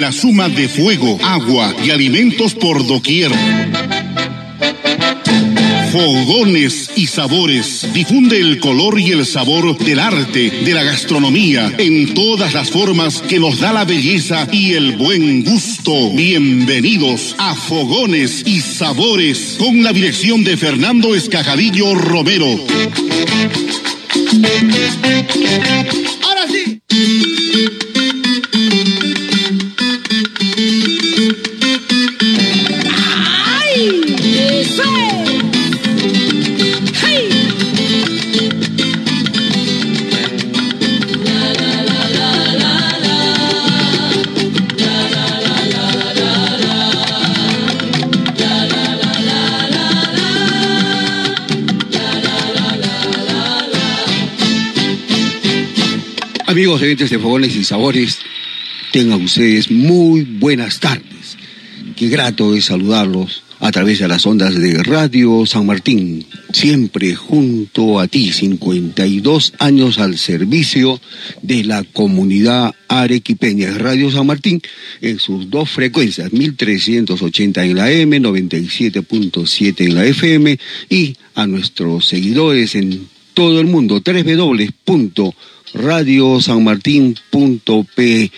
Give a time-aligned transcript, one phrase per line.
[0.00, 3.32] La suma de fuego, agua y alimentos por doquier.
[5.90, 7.84] Fogones y sabores.
[7.92, 13.22] Difunde el color y el sabor del arte, de la gastronomía, en todas las formas
[13.22, 16.12] que nos da la belleza y el buen gusto.
[16.12, 22.46] Bienvenidos a Fogones y Sabores, con la dirección de Fernando Escajadillo Romero.
[56.68, 58.18] Amigos oyentes de Fogones y Sabores,
[58.92, 61.38] tengan ustedes muy buenas tardes.
[61.96, 67.98] Qué grato es saludarlos a través de las ondas de Radio San Martín, siempre junto
[67.98, 71.00] a ti, 52 años al servicio
[71.40, 73.70] de la comunidad arequipeña.
[73.78, 74.60] Radio San Martín
[75.00, 80.58] en sus dos frecuencias, 1380 en la M, 97.7 en la FM
[80.90, 84.02] y a nuestros seguidores en todo el mundo,
[85.72, 88.32] www.radiosanmartin.p.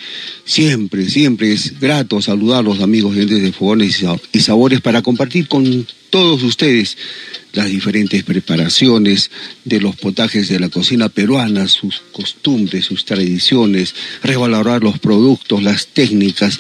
[0.45, 5.87] Siempre, siempre es grato saludar a los amigos de Fogones y Sabores para compartir con
[6.11, 6.97] todos ustedes
[7.53, 9.31] las diferentes preparaciones
[9.65, 15.89] de los potajes de la cocina peruana, sus costumbres, sus tradiciones, revalorar los productos, las
[15.89, 16.59] técnicas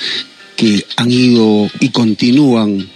[0.57, 2.89] que han ido y continúan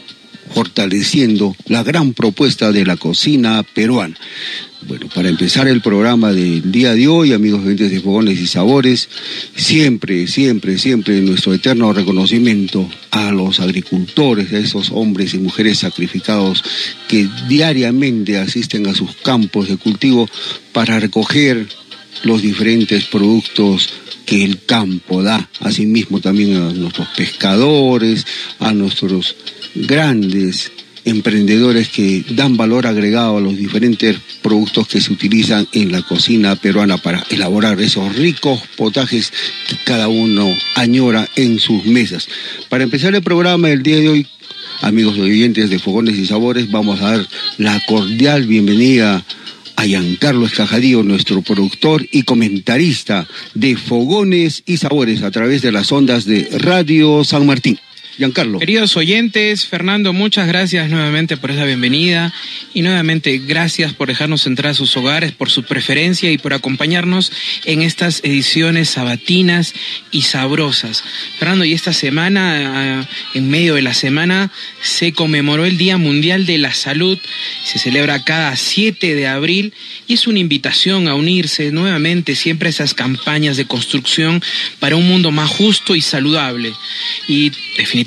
[0.54, 4.16] fortaleciendo la gran propuesta de la cocina peruana.
[4.86, 9.08] Bueno, para empezar el programa del día de hoy, amigos oyentes de Fogones y Sabores,
[9.56, 16.62] siempre, siempre, siempre nuestro eterno reconocimiento a los agricultores, a esos hombres y mujeres sacrificados
[17.08, 20.28] que diariamente asisten a sus campos de cultivo
[20.72, 21.66] para recoger
[22.22, 23.88] los diferentes productos
[24.24, 28.26] que el campo da, asimismo también a nuestros pescadores,
[28.58, 29.36] a nuestros
[29.74, 30.72] grandes
[31.04, 36.56] emprendedores que dan valor agregado a los diferentes productos que se utilizan en la cocina
[36.56, 39.32] peruana para elaborar esos ricos potajes
[39.68, 42.28] que cada uno añora en sus mesas.
[42.68, 44.26] Para empezar el programa del día de hoy,
[44.80, 49.24] amigos oyentes de Fogones y Sabores, vamos a dar la cordial bienvenida
[49.82, 56.24] Giancarlo Escajadillo, nuestro productor y comentarista de Fogones y Sabores a través de las ondas
[56.24, 57.78] de Radio San Martín.
[58.16, 58.60] Giancarlo.
[58.60, 62.32] Queridos oyentes, Fernando, muchas gracias nuevamente por esa bienvenida
[62.72, 67.32] y nuevamente gracias por dejarnos entrar a sus hogares, por su preferencia y por acompañarnos
[67.64, 69.74] en estas ediciones sabatinas
[70.12, 71.02] y sabrosas.
[71.38, 76.46] Fernando, y esta semana, ah, en medio de la semana, se conmemoró el Día Mundial
[76.46, 77.18] de la Salud,
[77.64, 79.72] se celebra cada 7 de abril
[80.06, 84.40] y es una invitación a unirse nuevamente siempre a esas campañas de construcción
[84.78, 86.72] para un mundo más justo y saludable.
[87.26, 88.03] Y definitivamente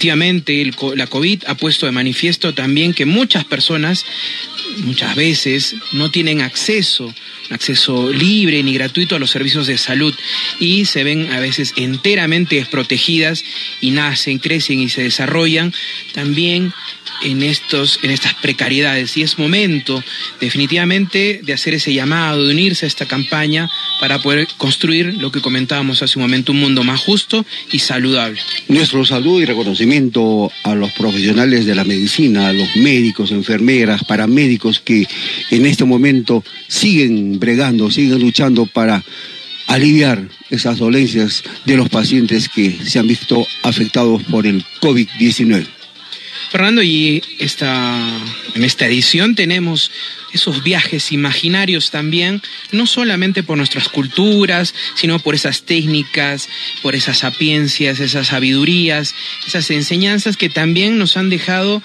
[0.76, 4.06] co- la COVID ha puesto de manifiesto también que muchas personas,
[4.84, 7.14] muchas veces, no tienen acceso
[7.50, 10.14] acceso libre ni gratuito a los servicios de salud
[10.60, 13.42] y se ven a veces enteramente desprotegidas
[13.80, 15.74] y nacen, crecen y se desarrollan
[16.14, 16.74] también
[17.24, 20.04] en estos en estas precariedades y es momento
[20.42, 23.70] definitivamente de hacer ese llamado, de unirse a esta campaña
[24.00, 28.40] para poder construir lo que comentábamos hace un momento, un mundo más justo y saludable.
[28.68, 29.87] Nuestro saludo y reconocimiento
[30.64, 35.08] a los profesionales de la medicina, a los médicos, enfermeras, paramédicos que
[35.52, 39.04] en este momento siguen bregando, siguen luchando para
[39.68, 45.66] aliviar esas dolencias de los pacientes que se han visto afectados por el COVID-19.
[46.50, 47.98] Fernando, y esta,
[48.56, 49.92] en esta edición tenemos
[50.34, 52.42] esos viajes imaginarios también,
[52.72, 56.50] no solamente por nuestras culturas, sino por esas técnicas,
[56.82, 59.16] por esas sapiencias, esas sabidurías,
[59.48, 61.82] esas enseñanzas que también nos han dejado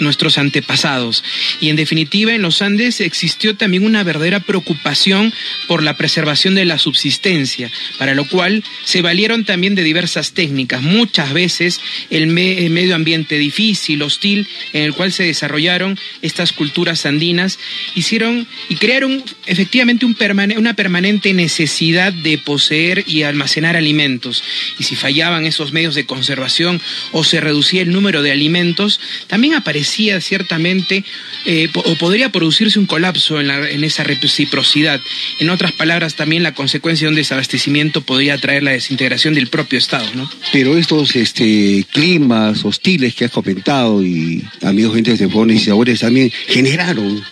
[0.00, 1.22] nuestros antepasados.
[1.60, 5.32] Y en definitiva, en los Andes existió también una verdadera preocupación
[5.68, 10.82] por la preservación de la subsistencia, para lo cual se valieron también de diversas técnicas.
[10.82, 15.85] Muchas veces el medio ambiente difícil, hostil, en el cual se desarrollaron
[16.22, 17.58] estas culturas andinas,
[17.94, 20.16] hicieron y crearon efectivamente un
[20.56, 24.42] una permanente necesidad de poseer y almacenar alimentos.
[24.78, 26.80] Y si fallaban esos medios de conservación
[27.12, 31.04] o se reducía el número de alimentos, también aparecía ciertamente
[31.44, 35.00] eh, o podría producirse un colapso en, en esa reciprocidad.
[35.38, 39.78] En otras palabras, también la consecuencia de un desabastecimiento podría traer la desintegración del propio
[39.78, 40.30] Estado, ¿no?
[40.52, 45.70] Pero estos este, climas hostiles que has comentado y amigos gente de Fones y
[46.00, 47.22] También generaron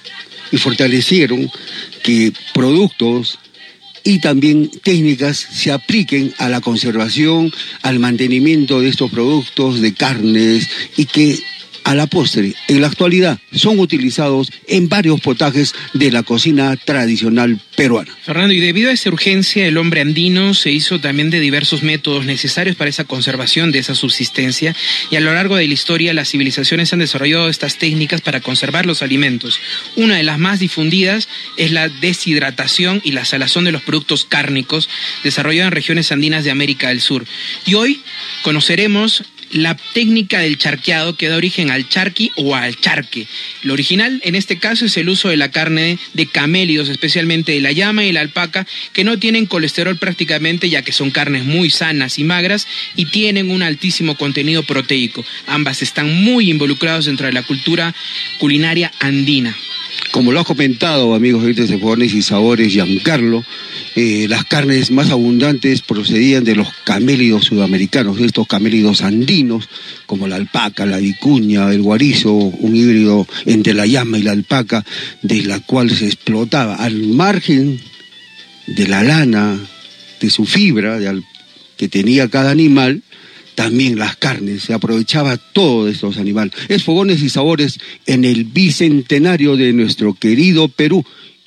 [0.52, 1.50] y fortalecieron
[2.02, 3.38] que productos
[4.04, 7.50] y también técnicas se apliquen a la conservación,
[7.82, 11.38] al mantenimiento de estos productos de carnes y que
[11.84, 17.60] a la postre, en la actualidad, son utilizados en varios potajes de la cocina tradicional
[17.76, 18.10] peruana.
[18.24, 22.24] Fernando, y debido a esa urgencia, el hombre andino se hizo también de diversos métodos
[22.24, 24.74] necesarios para esa conservación de esa subsistencia,
[25.10, 28.86] y a lo largo de la historia las civilizaciones han desarrollado estas técnicas para conservar
[28.86, 29.60] los alimentos.
[29.96, 34.88] Una de las más difundidas es la deshidratación y la salazón de los productos cárnicos,
[35.22, 37.26] desarrollada en regiones andinas de América del Sur.
[37.66, 38.02] Y hoy
[38.42, 43.26] conoceremos la técnica del charqueado que da origen al charqui o al charque.
[43.62, 47.60] Lo original en este caso es el uso de la carne de camélidos, especialmente de
[47.60, 51.70] la llama y la alpaca, que no tienen colesterol prácticamente ya que son carnes muy
[51.70, 55.24] sanas y magras y tienen un altísimo contenido proteico.
[55.46, 57.94] Ambas están muy involucradas dentro de la cultura
[58.38, 59.56] culinaria andina.
[60.12, 63.44] Como lo ha comentado, amigos de Fogones y Sabores, Giancarlo,
[63.96, 69.68] eh, las carnes más abundantes procedían de los camélidos sudamericanos, de estos camélidos andinos,
[70.06, 74.84] como la alpaca, la vicuña, el guarizo, un híbrido entre la llama y la alpaca,
[75.22, 77.80] de la cual se explotaba al margen
[78.66, 79.58] de la lana,
[80.20, 80.98] de su fibra
[81.76, 83.02] que tenía cada animal,
[83.54, 86.54] también las carnes, se aprovechaba todo de estos animales.
[86.68, 91.04] Es fogones y sabores en el bicentenario de nuestro querido Perú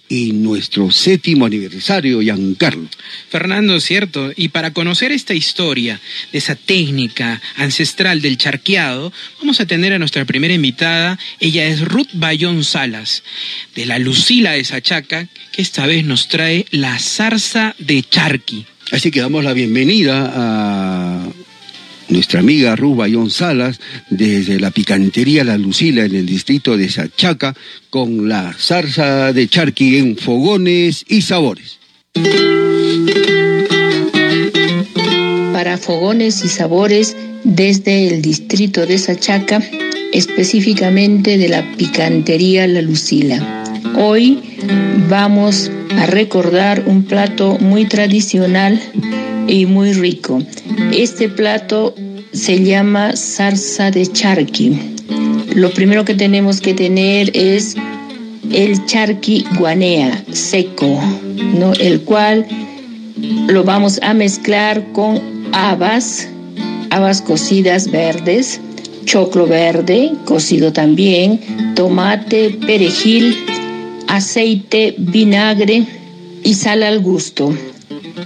[0.10, 2.88] y nuestro séptimo aniversario, Giancarlo.
[3.30, 4.32] Fernando, cierto.
[4.36, 6.00] Y para conocer esta historia,
[6.32, 11.20] de esa técnica ancestral del charqueado, vamos a tener a nuestra primera invitada.
[11.40, 13.24] Ella es Ruth Bayón Salas,
[13.76, 18.66] de la Lucila de Sachaca, que esta vez nos trae la zarza de charqui.
[18.92, 21.28] Así que damos la bienvenida a
[22.10, 27.56] nuestra amiga Ruth Bayón Salas, desde la picantería La Lucila en el distrito de Sachaca,
[27.90, 31.80] con la zarza de charqui en fogones y sabores.
[35.54, 39.62] Para fogones y sabores desde el distrito de Sachaca,
[40.14, 43.66] específicamente de la picantería La Lucila.
[43.96, 44.40] Hoy
[45.10, 48.82] vamos a recordar un plato muy tradicional
[49.48, 50.42] y muy rico.
[50.92, 51.96] Este plato
[52.34, 54.78] se llama salsa de charqui.
[55.56, 57.76] Lo primero que tenemos que tener es
[58.52, 61.00] el charqui guanea seco,
[61.58, 61.74] ¿no?
[61.74, 62.46] el cual
[63.48, 65.20] lo vamos a mezclar con
[65.54, 66.28] habas,
[66.92, 68.62] habas cocidas verdes,
[69.06, 71.40] choclo verde cocido también,
[71.76, 73.36] tomate, perejil,
[74.08, 75.86] aceite, vinagre
[76.44, 77.54] y sal al gusto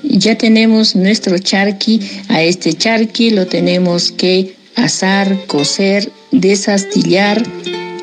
[0.03, 1.99] ya tenemos nuestro charqui.
[2.29, 7.43] A este charqui lo tenemos que asar, cocer, desastillar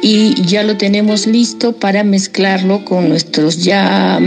[0.02, 4.20] y ya lo tenemos listo para mezclarlo con nuestros ya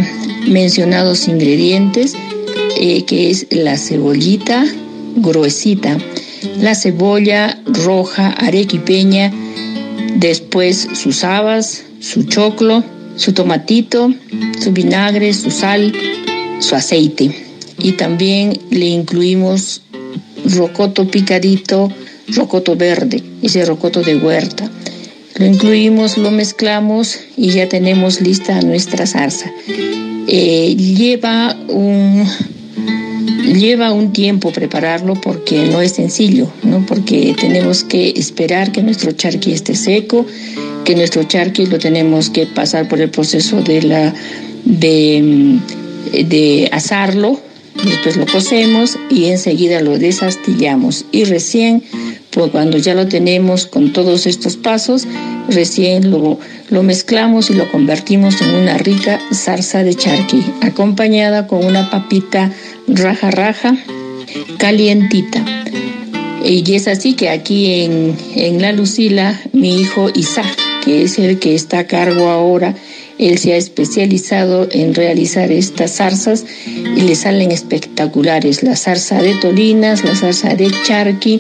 [0.48, 2.14] mencionados ingredientes,
[2.78, 4.66] eh, que es la cebollita
[5.16, 5.98] gruesita,
[6.60, 9.32] la cebolla roja arequipeña,
[10.16, 12.84] después sus habas, su choclo,
[13.16, 14.14] su tomatito,
[14.60, 15.94] su vinagre, su sal,
[16.60, 17.51] su aceite
[17.84, 19.82] y también le incluimos
[20.56, 21.92] rocoto picadito,
[22.28, 24.70] rocoto verde, ese rocoto de huerta.
[25.36, 29.52] Lo incluimos, lo mezclamos y ya tenemos lista nuestra salsa.
[30.28, 32.26] Eh, lleva un
[33.54, 36.86] lleva un tiempo prepararlo porque no es sencillo, ¿no?
[36.86, 40.26] Porque tenemos que esperar que nuestro charqui esté seco,
[40.86, 44.14] que nuestro charqui lo tenemos que pasar por el proceso de la
[44.64, 45.60] de,
[46.12, 47.40] de asarlo
[47.84, 51.06] Después lo cocemos y enseguida lo desastillamos.
[51.12, 51.84] Y recién,
[52.30, 55.08] pues cuando ya lo tenemos con todos estos pasos,
[55.50, 61.66] recién lo, lo mezclamos y lo convertimos en una rica salsa de charqui, acompañada con
[61.66, 62.52] una papita
[62.88, 63.76] raja raja,
[64.58, 65.44] calientita.
[66.44, 71.40] Y es así que aquí en, en La Lucila, mi hijo Isaac, que es el
[71.40, 72.76] que está a cargo ahora
[73.22, 78.64] él se ha especializado en realizar estas zarzas y le salen espectaculares.
[78.64, 81.40] La zarza de tolinas, la zarza de charqui,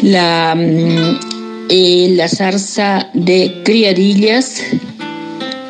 [0.00, 4.62] la, mm, la zarza de criadillas,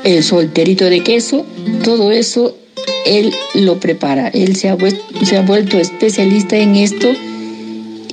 [0.05, 1.45] el solterito de queso,
[1.83, 2.57] todo eso
[3.05, 4.29] él lo prepara.
[4.29, 4.77] Él se ha,
[5.25, 7.13] se ha vuelto especialista en esto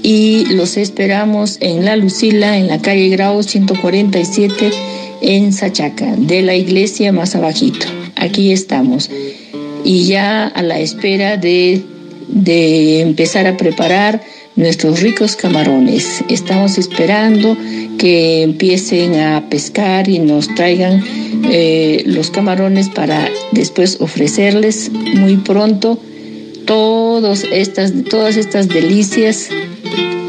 [0.03, 4.71] y los esperamos en La Lucila, en la calle Grau 147,
[5.21, 7.85] en Sachaca, de la iglesia más abajito.
[8.15, 9.09] Aquí estamos.
[9.83, 11.83] Y ya a la espera de,
[12.27, 14.21] de empezar a preparar
[14.55, 16.23] nuestros ricos camarones.
[16.29, 17.57] Estamos esperando
[17.97, 21.03] que empiecen a pescar y nos traigan
[21.49, 25.99] eh, los camarones para después ofrecerles muy pronto
[26.65, 29.49] todos estas, todas estas delicias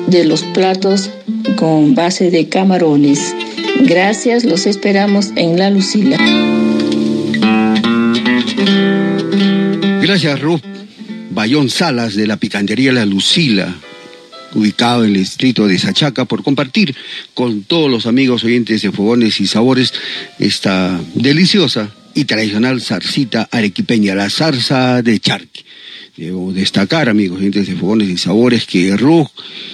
[0.06, 1.10] de los platos
[1.56, 3.34] con base de camarones.
[3.80, 6.18] Gracias, los esperamos en La Lucila.
[10.00, 10.62] Gracias, Ruth.
[11.30, 13.74] Bayón Salas de la Picantería La Lucila
[14.54, 16.94] ubicado en el distrito de Sachaca, por compartir
[17.34, 19.92] con todos los amigos oyentes de Fogones y Sabores
[20.38, 25.64] esta deliciosa y tradicional zarcita arequipeña, la zarza de charqui.
[26.16, 29.28] Debo destacar, amigos oyentes de Fogones y Sabores, que Ruj,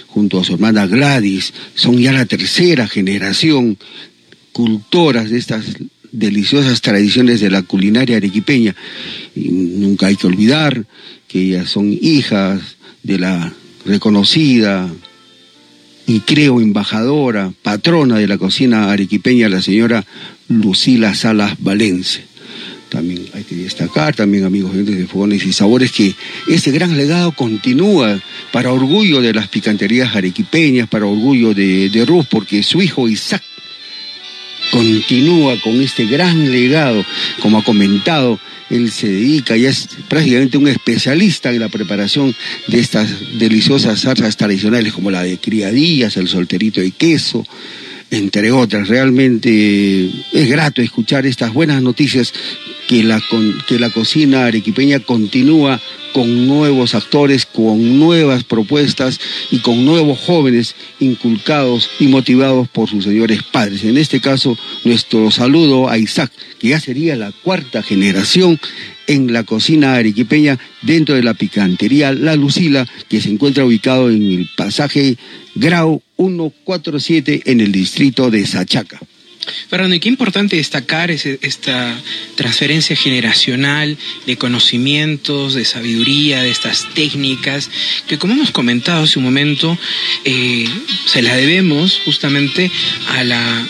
[0.07, 3.77] junto a su hermana Gladys, son ya la tercera generación
[4.53, 5.65] cultoras de estas
[6.13, 8.77] deliciosas tradiciones de la culinaria arequipeña.
[9.35, 10.85] Y nunca hay que olvidar
[11.27, 13.53] que ellas son hijas de la
[13.85, 14.89] reconocida
[16.07, 20.07] y creo embajadora, patrona de la cocina arequipeña, la señora
[20.49, 22.25] Lucila Salas Valencia.
[22.89, 26.15] También hay que destacar, también amigos de Fogones y Sabores, que
[26.49, 28.21] ese gran legado continúa
[28.53, 33.43] para orgullo de las picanterías arequipeñas, para orgullo de, de Ruz, porque su hijo Isaac
[34.71, 37.05] continúa con este gran legado,
[37.41, 38.39] como ha comentado
[38.71, 42.35] él se dedica y es prácticamente un especialista en la preparación
[42.67, 47.47] de estas deliciosas salsas tradicionales como la de criadillas, el solterito de queso,
[48.11, 48.89] entre otras.
[48.89, 52.33] Realmente es grato escuchar estas buenas noticias
[52.89, 53.23] que la,
[53.69, 55.79] que la cocina arequipeña continúa
[56.15, 63.05] con nuevos actores, con nuevas propuestas y con nuevos jóvenes inculcados y motivados por sus
[63.05, 63.85] señores padres.
[63.85, 68.59] En este caso, nuestro saludo a Isaac, que ya sería la cuarta generación
[69.07, 74.23] en la cocina arequipeña dentro de la picantería La Lucila, que se encuentra ubicado en
[74.23, 75.19] el pasaje
[75.55, 78.99] Grau 147 en el distrito de Sachaca.
[79.69, 81.95] Fernando, y qué importante destacar esta
[82.37, 87.71] transferencia generacional de conocimientos, de sabiduría, de estas técnicas,
[88.07, 89.77] que como hemos comentado hace un momento,
[90.25, 90.69] eh,
[91.07, 92.71] se la debemos justamente
[93.09, 93.69] a la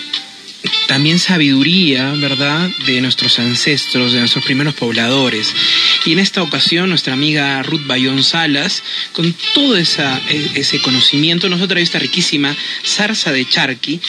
[0.87, 5.55] también sabiduría, ¿verdad?, de nuestros ancestros, de nuestros primeros pobladores.
[6.05, 9.85] Y en esta ocasión, nuestra amiga Ruth Bayón Salas, con todo e,
[10.55, 14.01] ese conocimiento, nos ha traído esta riquísima zarza de charqui,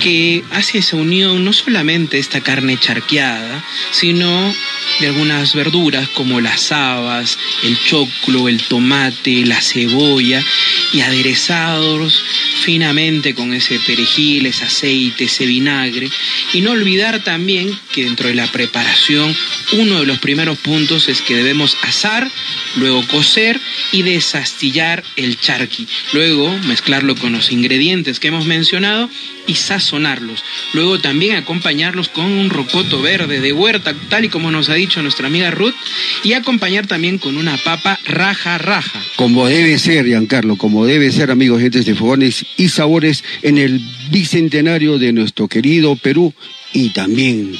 [0.00, 4.54] que hace esa unión no solamente esta carne charqueada, sino
[5.00, 10.44] de algunas verduras como las habas, el choclo, el tomate, la cebolla,
[10.92, 12.22] y aderezados
[12.62, 16.10] finamente con ese perejil, ese aceite, ese vinagre.
[16.52, 19.34] Y no olvidar también que dentro de la preparación,
[19.72, 22.30] uno de los primeros puntos es que debemos asar,
[22.76, 23.60] luego cocer
[23.92, 25.86] y desastillar el charqui.
[26.12, 29.08] Luego mezclarlo con los ingredientes que hemos mencionado
[29.48, 30.44] y sazonarlos.
[30.74, 35.02] Luego también acompañarlos con un rocoto verde de huerta, tal y como nos ha dicho
[35.02, 35.74] nuestra amiga Ruth,
[36.22, 39.02] y acompañar también con una papa raja raja.
[39.16, 43.80] Como debe ser, Giancarlo, como debe ser, amigos, gentes de fogones y sabores en el
[44.10, 46.32] bicentenario de nuestro querido Perú
[46.72, 47.56] y también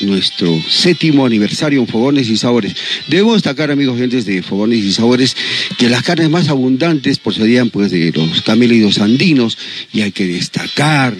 [0.00, 2.74] nuestro séptimo aniversario en Fogones y Sabores.
[3.08, 5.36] Debemos destacar, amigos gentes de Fogones y Sabores,
[5.78, 9.56] que las carnes más abundantes procedían pues de los camélidos andinos
[9.92, 11.16] y hay que destacar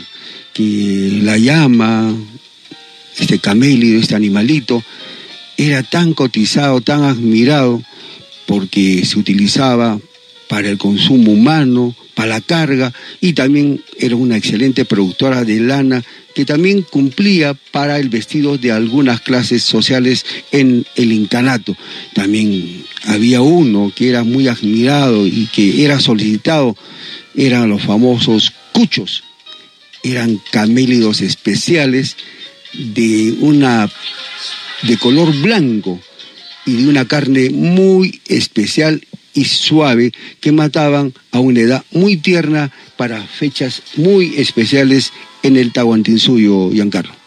[0.53, 2.15] que la llama,
[3.19, 4.83] este camélido, este animalito,
[5.57, 7.83] era tan cotizado, tan admirado,
[8.47, 9.99] porque se utilizaba
[10.49, 16.03] para el consumo humano, para la carga y también era una excelente productora de lana
[16.37, 21.75] que también cumplía para el vestido de algunas clases sociales en el incanato.
[22.13, 26.77] También había uno que era muy admirado y que era solicitado,
[27.35, 29.25] eran los famosos cuchos.
[30.03, 32.19] Eran camélidos especiales
[32.75, 33.91] de una
[34.83, 35.99] de color blanco
[36.67, 39.01] y de una carne muy especial
[39.37, 45.13] y suave que mataban a una edad muy tierna para fechas muy especiales
[45.43, 47.26] en el Tahuantinsuyo, Giancarlo.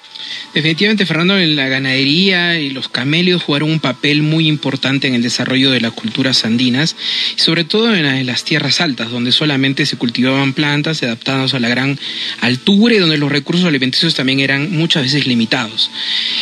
[0.54, 5.72] Definitivamente, Fernando, la ganadería y los camelios jugaron un papel muy importante en el desarrollo
[5.72, 6.96] de las culturas andinas,
[7.36, 12.00] sobre todo en las tierras altas, donde solamente se cultivaban plantas adaptadas a la gran
[12.42, 15.92] altura y donde los recursos alimenticios también eran muchas veces limitados.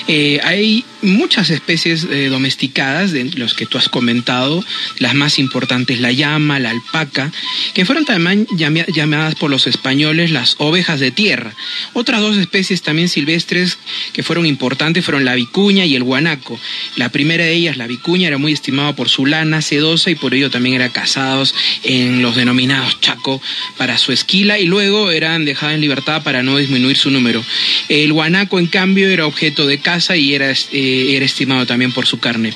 [0.07, 4.63] Eh, hay muchas especies eh, domesticadas, de los que tú has comentado,
[4.99, 7.31] las más importantes, la llama, la alpaca,
[7.73, 11.53] que fueron también llamadas por los españoles las ovejas de tierra.
[11.93, 13.76] Otras dos especies también silvestres
[14.13, 16.59] que fueron importantes fueron la vicuña y el guanaco.
[16.95, 20.33] La primera de ellas, la vicuña, era muy estimada por su lana sedosa y por
[20.33, 21.53] ello también era cazados
[21.83, 23.41] en los denominados chaco
[23.77, 27.43] para su esquila y luego eran dejadas en libertad para no disminuir su número.
[27.89, 32.05] El guanaco, en cambio, era objeto de caza y era, eh, era estimado también por
[32.05, 32.53] su carne.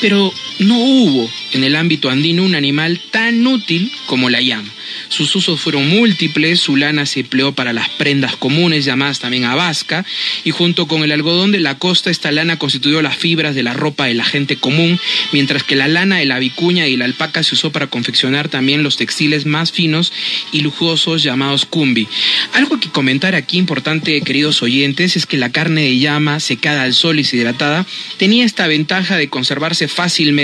[0.00, 4.68] Pero no hubo en el ámbito andino un animal tan útil como la llama.
[5.08, 10.04] Sus usos fueron múltiples, su lana se empleó para las prendas comunes llamadas también abasca,
[10.44, 13.74] y junto con el algodón de la costa esta lana constituyó las fibras de la
[13.74, 14.98] ropa de la gente común,
[15.32, 18.82] mientras que la lana de la vicuña y la alpaca se usó para confeccionar también
[18.82, 20.12] los textiles más finos
[20.50, 22.08] y lujosos llamados cumbi.
[22.54, 26.94] Algo que comentar aquí importante, queridos oyentes, es que la carne de llama secada al
[26.94, 27.86] sol y deshidratada
[28.18, 30.41] tenía esta ventaja de conservarse fácilmente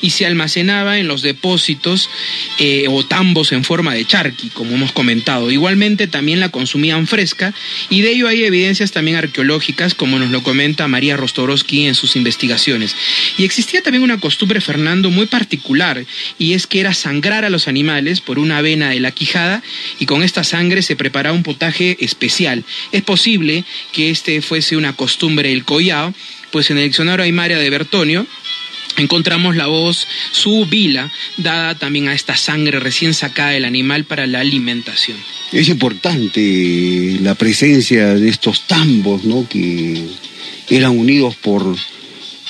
[0.00, 2.10] y se almacenaba en los depósitos
[2.58, 5.50] eh, o tambos en forma de charqui, como hemos comentado.
[5.50, 7.54] Igualmente también la consumían fresca
[7.88, 12.16] y de ello hay evidencias también arqueológicas, como nos lo comenta María Rostorowski en sus
[12.16, 12.94] investigaciones.
[13.36, 16.04] Y existía también una costumbre, Fernando, muy particular,
[16.38, 19.62] y es que era sangrar a los animales por una vena de la quijada
[19.98, 22.64] y con esta sangre se preparaba un potaje especial.
[22.92, 26.14] Es posible que este fuese una costumbre del collao,
[26.50, 28.26] pues en el diccionario Aymaria de Bertonio
[28.98, 34.26] encontramos la voz su vila dada también a esta sangre recién sacada del animal para
[34.26, 35.16] la alimentación.
[35.52, 39.48] Es importante la presencia de estos tambos, ¿no?
[39.48, 40.04] Que
[40.68, 41.76] eran unidos por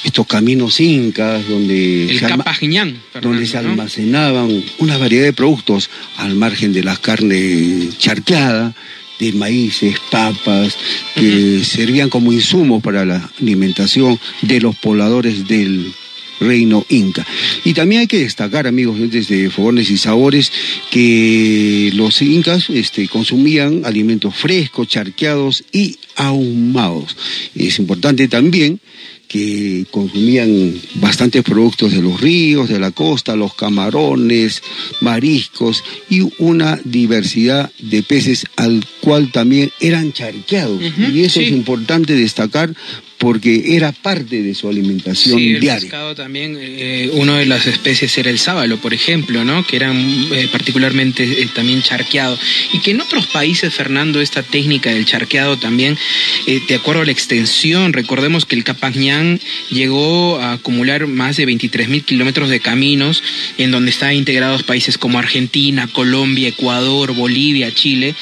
[0.05, 6.73] estos caminos incas donde, El se, donde se almacenaban una variedad de productos al margen
[6.73, 8.75] de la carne charqueada,
[9.19, 10.77] de maíces, papas,
[11.15, 15.93] que servían como insumos para la alimentación de los pobladores del
[16.41, 17.27] reino inca.
[17.65, 20.53] Y también hay que destacar, amigos, desde Fogones y Sabores,
[20.91, 27.17] que los incas este, consumían alimentos frescos, charqueados y ahumados.
[27.55, 28.81] Es importante también
[29.29, 34.63] que consumían bastantes productos de los ríos, de la costa, los camarones,
[35.03, 40.81] mariscos y una diversidad de peces al cual también eran charqueados.
[41.13, 42.75] y eso es importante destacar
[43.19, 45.81] porque era parte de su alimentación sí, el diaria.
[45.81, 49.67] pescado también, eh, una de las especies era el sábalo, por ejemplo, ¿no?
[49.67, 49.97] que eran
[50.33, 52.39] eh, particularmente eh, también charqueado.
[52.73, 55.99] Y que en otros países, Fernando, esta técnica del charqueado también,
[56.47, 59.41] de acuerdo a la extensión, recordemos que el Capañán
[59.71, 63.23] llegó a acumular más de 23 mil kilómetros de caminos,
[63.59, 68.15] en donde están integrados países como Argentina, Colombia, Ecuador, Bolivia, Chile.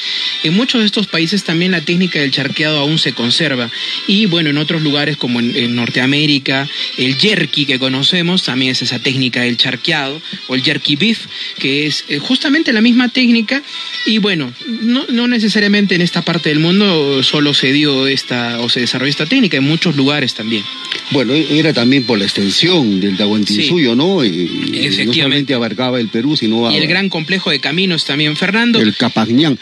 [0.43, 3.71] En muchos de estos países también la técnica del charqueado aún se conserva.
[4.07, 8.99] Y bueno, en otros lugares como en, Norteamérica, el jerky que conocemos también es esa
[8.99, 11.27] técnica del charqueado, o el jerky beef,
[11.59, 13.63] que es eh, justamente la misma técnica,
[14.07, 18.69] y bueno, no, no, necesariamente en esta parte del mundo solo se dio esta o
[18.69, 20.65] se desarrolló esta técnica, en muchos lugares también.
[21.11, 24.23] Bueno, era también por la extensión del Tahuantinsuyo, ¿no?
[24.23, 25.05] Efectivamente.
[25.07, 26.71] No solamente abarcaba el Perú, sino...
[26.73, 28.81] Y el gran complejo de caminos también, Fernando.
[28.81, 29.59] El Capañán.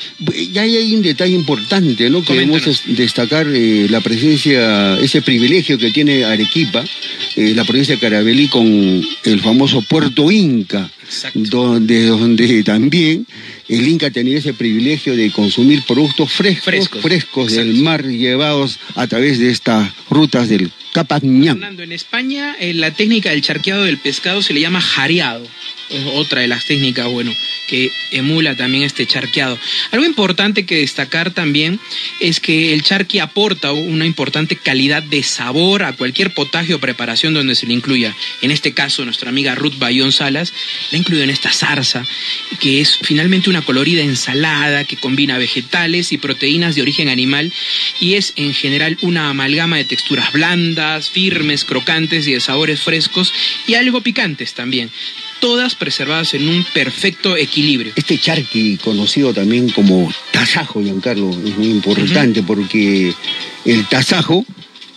[0.52, 2.22] Ya hay un detalle importante, ¿no?
[2.22, 6.82] Queremos destacar eh, la presencia, ese privilegio que tiene Arequipa,
[7.36, 10.90] eh, la provincia de Carabelí, con el famoso puerto Inca,
[11.34, 13.26] donde, donde también
[13.68, 19.38] el Inca tenía ese privilegio de consumir productos frescos, frescos, del mar llevados a través
[19.38, 21.58] de estas rutas del Capañán.
[21.58, 25.44] Fernando, en España eh, la técnica del charqueado del pescado se le llama jareado
[26.14, 27.34] otra de las técnicas, bueno,
[27.66, 29.58] que emula también este charqueado.
[29.90, 31.80] Algo importante que destacar también
[32.20, 37.34] es que el charqui aporta una importante calidad de sabor a cualquier potaje o preparación
[37.34, 38.14] donde se le incluya.
[38.42, 40.52] En este caso, nuestra amiga Ruth Bayón Salas
[40.90, 42.06] la incluyó en esta zarza,
[42.60, 47.52] que es finalmente una colorida ensalada que combina vegetales y proteínas de origen animal
[48.00, 53.32] y es en general una amalgama de texturas blandas, firmes, crocantes y de sabores frescos
[53.66, 54.90] y algo picantes también
[55.44, 57.92] todas preservadas en un perfecto equilibrio.
[57.96, 63.12] Este charqui, conocido también como tasajo, Giancarlo, es muy importante porque
[63.66, 64.46] el tasajo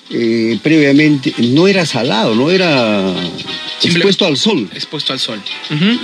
[0.09, 3.13] eh, previamente no era salado, no era
[3.83, 4.69] expuesto al sol.
[4.73, 5.41] Expuesto al sol.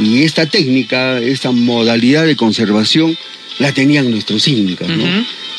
[0.02, 3.18] Y esta técnica, esta modalidad de conservación
[3.60, 5.06] la tenían nuestros incas, ¿no?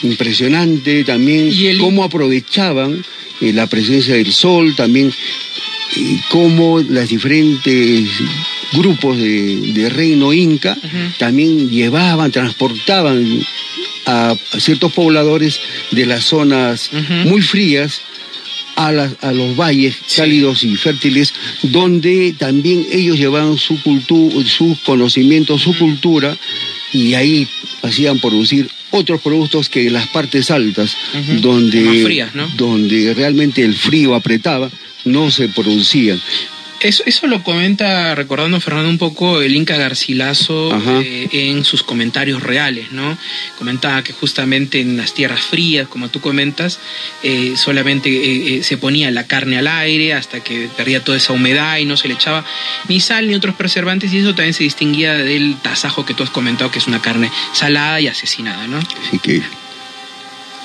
[0.02, 3.02] impresionante también el- cómo aprovechaban
[3.40, 5.10] eh, la presencia del sol, también
[5.96, 8.10] eh, cómo los diferentes
[8.74, 10.76] grupos de, de reino inca
[11.18, 13.40] también llevaban, transportaban
[14.06, 15.60] a, a ciertos pobladores
[15.90, 16.90] de las zonas
[17.24, 18.00] muy frías
[18.76, 20.16] a, las- a los valles Sí.
[20.20, 21.32] cálidos y fértiles,
[21.62, 26.36] donde también ellos llevaban su cultura, su conocimiento, su cultura,
[26.92, 27.46] y ahí
[27.82, 30.96] hacían producir otros productos que en las partes altas,
[31.40, 32.48] donde, Más frías, ¿no?
[32.56, 34.70] donde realmente el frío apretaba,
[35.04, 36.20] no se producían.
[36.84, 40.70] Eso, eso lo comenta, recordando Fernando un poco, el Inca Garcilaso
[41.02, 43.16] eh, en sus comentarios reales, ¿no?
[43.56, 46.80] Comentaba que justamente en las tierras frías, como tú comentas,
[47.22, 51.32] eh, solamente eh, eh, se ponía la carne al aire hasta que perdía toda esa
[51.32, 52.44] humedad y no se le echaba
[52.86, 56.28] ni sal ni otros preservantes y eso también se distinguía del tasajo que tú has
[56.28, 58.78] comentado, que es una carne salada y asesinada, ¿no?
[58.78, 59.42] Así que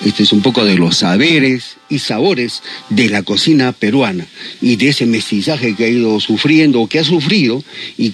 [0.06, 4.26] este es un poco de los saberes y sabores de la cocina peruana
[4.62, 7.64] y de ese mestizaje que ha ido sufriendo o que ha sufrido
[7.98, 8.14] y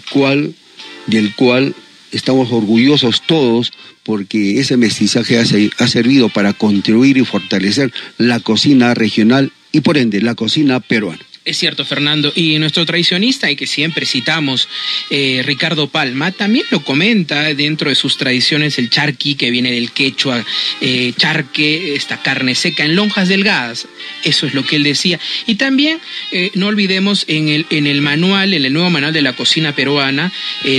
[1.08, 1.76] del cual
[2.12, 3.72] estamos orgullosos todos
[4.04, 9.98] porque ese mestizaje ha, ha servido para contribuir y fortalecer la cocina regional y por
[9.98, 11.20] ende la cocina peruana.
[11.46, 12.34] Es cierto, Fernando.
[12.36, 14.68] Y nuestro tradicionista, y que siempre citamos,
[15.12, 19.92] eh, Ricardo Palma, también lo comenta dentro de sus tradiciones el charqui, que viene del
[19.92, 20.44] quechua,
[20.82, 23.88] eh, charque, esta carne seca en lonjas delgadas.
[24.24, 25.20] Eso es lo que él decía.
[25.46, 26.00] Y también,
[26.32, 29.76] eh, no olvidemos, en el, en el manual, en el nuevo manual de la cocina
[29.76, 30.34] peruana,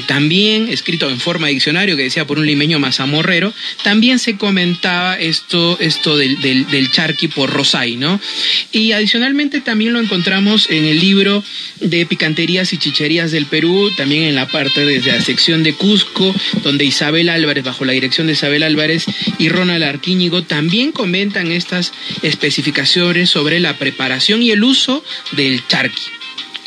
[0.09, 5.15] también escrito en forma de diccionario, que decía por un limeño mazamorrero, también se comentaba
[5.15, 8.21] esto, esto del, del, del charqui por Rosay, ¿no?
[8.73, 11.45] Y adicionalmente también lo encontramos en el libro
[11.81, 16.35] de picanterías y chicherías del Perú, también en la parte desde la sección de Cusco,
[16.63, 19.05] donde Isabel Álvarez, bajo la dirección de Isabel Álvarez
[19.39, 21.93] y Ronald Arquíñigo, también comentan estas
[22.23, 26.03] especificaciones sobre la preparación y el uso del charqui.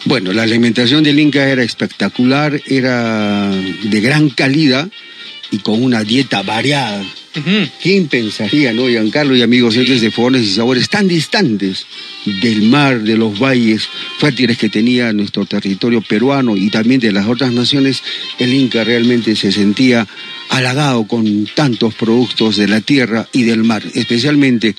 [0.05, 4.89] Bueno, la alimentación del Inca era espectacular, era de gran calidad
[5.51, 7.03] y con una dieta variada.
[7.81, 11.85] ¿Quién pensaría, no, Giancarlo y amigos entes de fogones y sabores tan distantes
[12.25, 13.87] del mar, de los valles
[14.19, 18.03] fértiles que tenía nuestro territorio peruano y también de las otras naciones?
[18.39, 20.07] El Inca realmente se sentía
[20.49, 24.75] halagado con tantos productos de la tierra y del mar, especialmente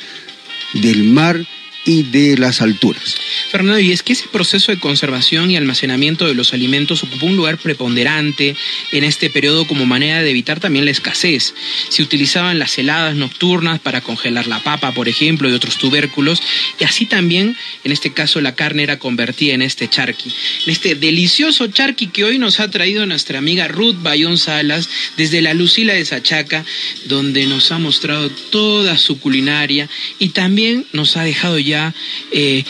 [0.74, 1.44] del mar
[1.84, 3.16] y de las alturas.
[3.50, 7.36] Fernando, y es que ese proceso de conservación y almacenamiento de los alimentos ocupó un
[7.36, 8.54] lugar preponderante
[8.92, 11.54] en este periodo como manera de evitar también la escasez.
[11.88, 16.42] Se utilizaban las heladas nocturnas para congelar la papa, por ejemplo, y otros tubérculos,
[16.78, 20.30] y así también, en este caso, la carne era convertida en este charqui,
[20.66, 25.40] en este delicioso charqui que hoy nos ha traído nuestra amiga Ruth Bayón Salas desde
[25.40, 26.64] la Lucila de Sachaca,
[27.06, 29.88] donde nos ha mostrado toda su culinaria
[30.18, 32.64] y también nos ha dejado eh,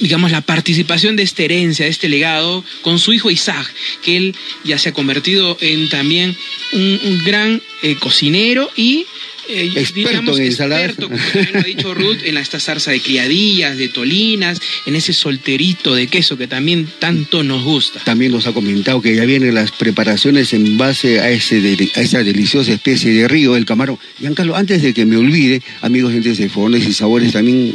[0.00, 4.34] digamos, la participación de esta herencia, de este legado, con su hijo Isaac, que él
[4.64, 6.36] ya se ha convertido en también
[6.72, 9.06] un, un gran eh, cocinero y...
[9.48, 10.90] eh, Experto en ensaladas.
[10.90, 14.96] experto, como también lo ha dicho Ruth, en esta zarza de criadillas, de tolinas, en
[14.96, 18.00] ese solterito de queso que también tanto nos gusta.
[18.04, 21.56] También nos ha comentado que ya vienen las preparaciones en base a, ese
[21.94, 23.98] a esa deliciosa especie de río, el camarón.
[24.18, 27.74] Giancarlo, antes de que me olvide, amigos gentes de Fogones y Sabores, también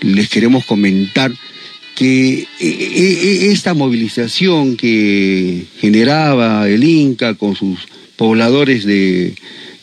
[0.00, 1.32] les queremos comentar
[1.94, 7.80] que eh, eh, esta movilización que generaba el Inca con sus
[8.16, 9.34] pobladores de,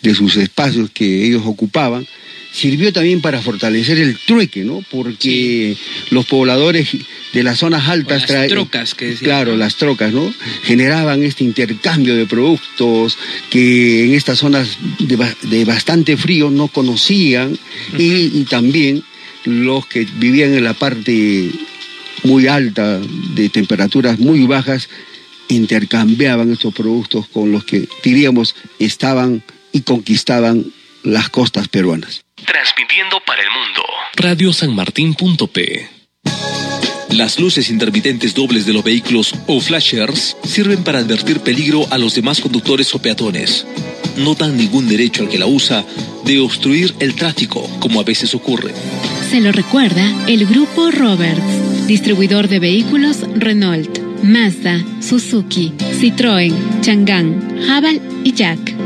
[0.01, 2.07] de sus espacios que ellos ocupaban,
[2.51, 4.83] sirvió también para fortalecer el trueque, ¿no?
[4.89, 5.75] Porque
[6.09, 6.89] los pobladores
[7.33, 10.33] de las zonas altas las trocas que decían, claro, las trocas, ¿no?
[10.63, 13.17] Generaban este intercambio de productos
[13.49, 17.57] que en estas zonas de, de bastante frío no conocían
[17.97, 19.03] y, y también
[19.45, 21.51] los que vivían en la parte
[22.23, 22.99] muy alta
[23.35, 24.89] de temperaturas muy bajas
[25.49, 29.43] intercambiaban estos productos con los que diríamos estaban
[29.77, 30.65] y conquistaban
[31.03, 32.25] las costas peruanas.
[32.45, 33.83] Transmitiendo para el mundo.
[34.15, 35.89] radiosanmartin.p
[37.11, 42.15] Las luces intermitentes dobles de los vehículos o flashers sirven para advertir peligro a los
[42.15, 43.67] demás conductores o peatones.
[44.17, 45.85] No dan ningún derecho al que la usa
[46.25, 48.73] de obstruir el tráfico, como a veces ocurre.
[49.29, 58.01] Se lo recuerda el Grupo Roberts, distribuidor de vehículos Renault, Mazda, Suzuki, Citroën, Chang'an, Haval
[58.23, 58.76] y Jack.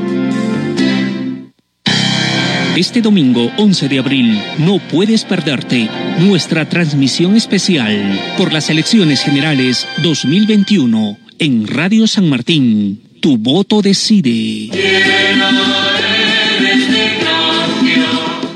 [2.76, 9.86] Este domingo 11 de abril no puedes perderte nuestra transmisión especial por las elecciones generales
[10.02, 13.02] 2021 en Radio San Martín.
[13.20, 14.70] Tu voto decide.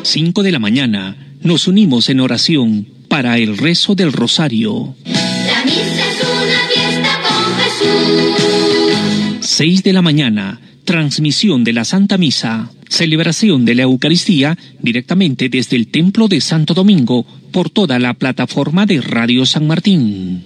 [0.04, 4.96] 5 de la mañana nos unimos en oración para el rezo del rosario.
[5.06, 9.46] La misa es una fiesta con Jesús.
[9.46, 15.76] 6 de la mañana, transmisión de la Santa Misa, celebración de la Eucaristía directamente desde
[15.76, 20.46] el Templo de Santo Domingo por toda la plataforma de Radio San Martín.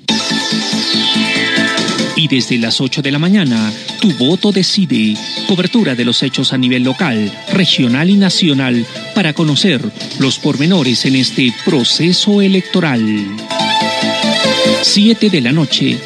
[2.15, 3.71] Y desde las 8 de la mañana,
[4.01, 5.15] tu voto decide.
[5.47, 9.81] Cobertura de los hechos a nivel local, regional y nacional para conocer
[10.19, 13.25] los pormenores en este proceso electoral.
[14.81, 15.97] 7 de la noche.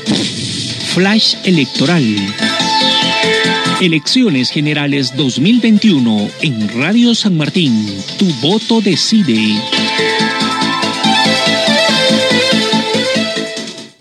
[0.93, 2.62] Flash electoral.
[3.83, 7.85] Elecciones Generales 2021 en Radio San Martín.
[8.17, 9.61] Tu voto decide.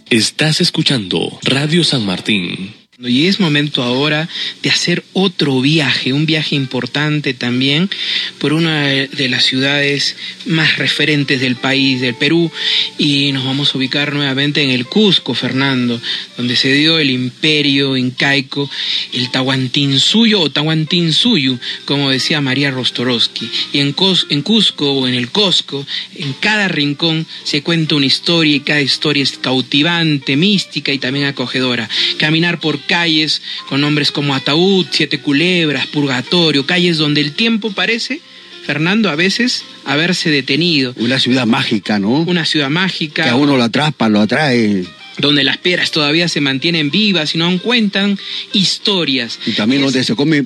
[0.08, 2.81] Estás escuchando Radio San Martín.
[3.04, 4.28] Y es momento ahora
[4.62, 7.90] de hacer otro viaje, un viaje importante también
[8.38, 12.50] por una de las ciudades más referentes del país, del Perú,
[12.98, 16.00] y nos vamos a ubicar nuevamente en el Cusco, Fernando,
[16.36, 18.70] donde se dio el imperio incaico,
[19.12, 23.50] el Tahuantinsuyo o Tahuantinsuyu, como decía María Rostorowski.
[23.72, 25.84] Y en, Cusco o en el Cosco,
[26.14, 31.26] en cada rincón se cuenta una historia y cada historia es cautivante, mística y también
[31.26, 31.88] acogedora.
[32.18, 38.20] Caminar por calles con nombres como Ataúd, Siete Culebras, Purgatorio, calles donde el tiempo parece,
[38.66, 40.92] Fernando, a veces haberse detenido.
[40.98, 42.20] Una ciudad mágica, ¿no?
[42.20, 43.24] Una ciudad mágica.
[43.24, 44.84] Que a uno lo atrapa, lo atrae.
[45.16, 48.18] Donde las piedras todavía se mantienen vivas y no cuentan
[48.52, 49.38] historias.
[49.46, 50.44] Y también donde se come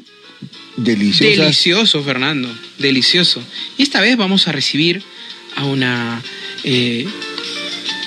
[0.76, 1.42] delicioso.
[1.42, 3.42] Delicioso, Fernando, delicioso.
[3.76, 5.02] Y esta vez vamos a recibir
[5.56, 6.22] a una
[6.62, 7.09] eh,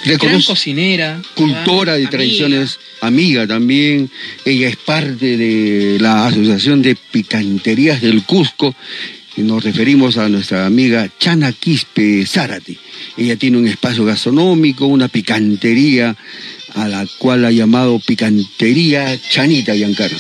[0.06, 1.22] gran cocinera.
[1.36, 4.10] Cultora de tradiciones amiga también,
[4.46, 8.76] ella es parte de la Asociación de Picanterías del Cusco,
[9.38, 12.78] y nos referimos a nuestra amiga Chana Quispe Zárate.
[13.16, 16.16] Ella tiene un espacio gastronómico, una picantería
[16.76, 20.18] a la cual ha llamado Picantería Chanita Giancarlo.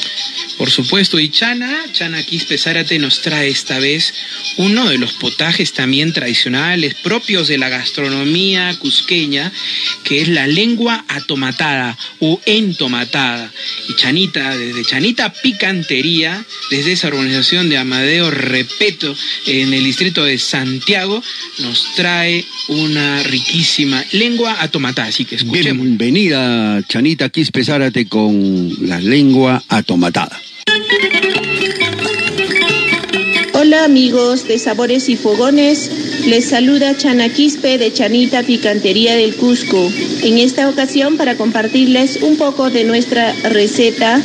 [0.58, 4.14] Por supuesto, y Chana, Chana Quispe Zárate nos trae esta vez
[4.58, 9.54] uno de los potajes también tradicionales propios de la gastronomía cusqueña,
[10.04, 13.52] que es la lengua atomatada o entomatada.
[13.88, 20.38] Y Chanita, desde Chanita Picantería, desde esa organización de Amadeo Repeto en el distrito de
[20.38, 21.24] Santiago,
[21.60, 25.08] nos trae una riquísima lengua atomatada.
[25.08, 25.86] Así que escuchemos.
[25.86, 26.39] Bienvenida,
[26.88, 30.40] Chanita Quispe Zárate, con la lengua atomatada.
[33.54, 35.92] Hola amigos de Sabores y Fogones,
[36.26, 39.92] les saluda Chana Quispe de Chanita Picantería del Cusco.
[40.24, 44.22] En esta ocasión para compartirles un poco de nuestra receta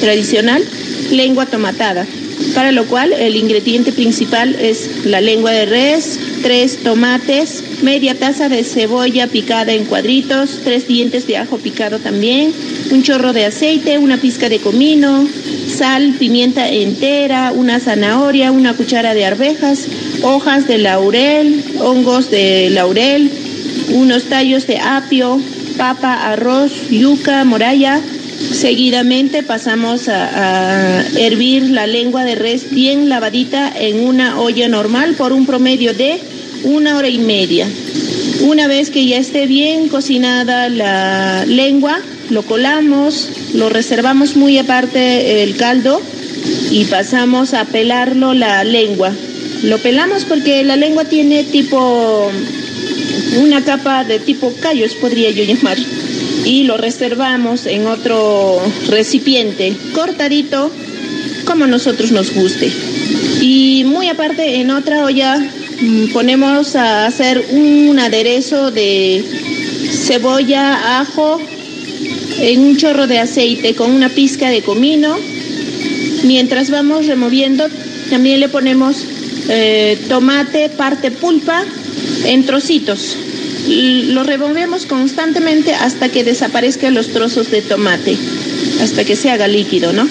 [0.00, 0.62] tradicional,
[1.10, 2.06] lengua tomatada,
[2.54, 8.48] para lo cual el ingrediente principal es la lengua de res, tres tomates, media taza
[8.48, 12.52] de cebolla picada en cuadritos, tres dientes de ajo picado también,
[12.90, 15.28] un chorro de aceite, una pizca de comino,
[15.68, 19.86] sal, pimienta entera, una zanahoria, una cuchara de arvejas,
[20.22, 23.30] hojas de laurel, hongos de laurel,
[23.90, 25.40] unos tallos de apio,
[25.76, 28.00] papa, arroz, yuca, moralla.
[28.52, 35.14] Seguidamente pasamos a, a, hervir la lengua de res bien lavadita en una olla normal
[35.14, 36.20] por un promedio de
[36.64, 37.68] una hora y media.
[38.42, 41.98] Una vez que ya esté bien cocinada la lengua,
[42.30, 46.00] lo colamos, lo reservamos muy aparte el caldo
[46.70, 49.12] y pasamos a pelarlo la lengua.
[49.62, 52.30] Lo pelamos porque la lengua tiene tipo
[53.38, 55.78] una capa de tipo callos, podría yo llamar.
[56.44, 60.70] Y lo reservamos en otro recipiente, cortadito,
[61.44, 62.70] como nosotros nos guste.
[63.40, 65.42] Y muy aparte, en otra olla
[66.12, 69.24] ponemos a hacer un aderezo de
[69.90, 71.40] cebolla, ajo,
[72.38, 75.16] en un chorro de aceite con una pizca de comino.
[76.24, 77.66] Mientras vamos removiendo,
[78.10, 79.04] también le ponemos
[79.48, 81.64] eh, tomate, parte pulpa,
[82.24, 83.16] en trocitos.
[83.68, 88.16] Lo removemos constantemente hasta que desaparezcan los trozos de tomate,
[88.80, 90.08] hasta que se haga líquido, ¿no?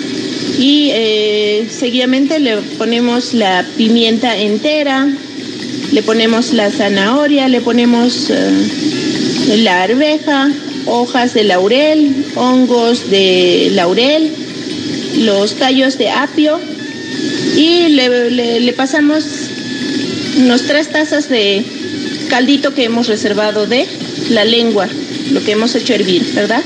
[0.59, 5.09] Y eh, seguidamente le ponemos la pimienta entera,
[5.95, 10.51] le ponemos la zanahoria, le ponemos eh, la arveja,
[10.85, 14.29] hojas de laurel, hongos de laurel,
[15.19, 16.59] los tallos de apio
[17.55, 19.23] y le, le, le, pasamos
[20.37, 21.63] unos tres tazas de
[22.27, 23.87] caldito que hemos reservado de
[24.31, 24.89] la lengua,
[25.31, 26.61] lo que hemos hecho hervir, ¿verdad?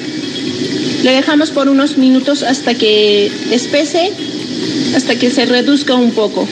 [1.04, 4.12] Le dejamos por unos minutos hasta que espese,
[4.96, 6.48] hasta que se reduzca un poco.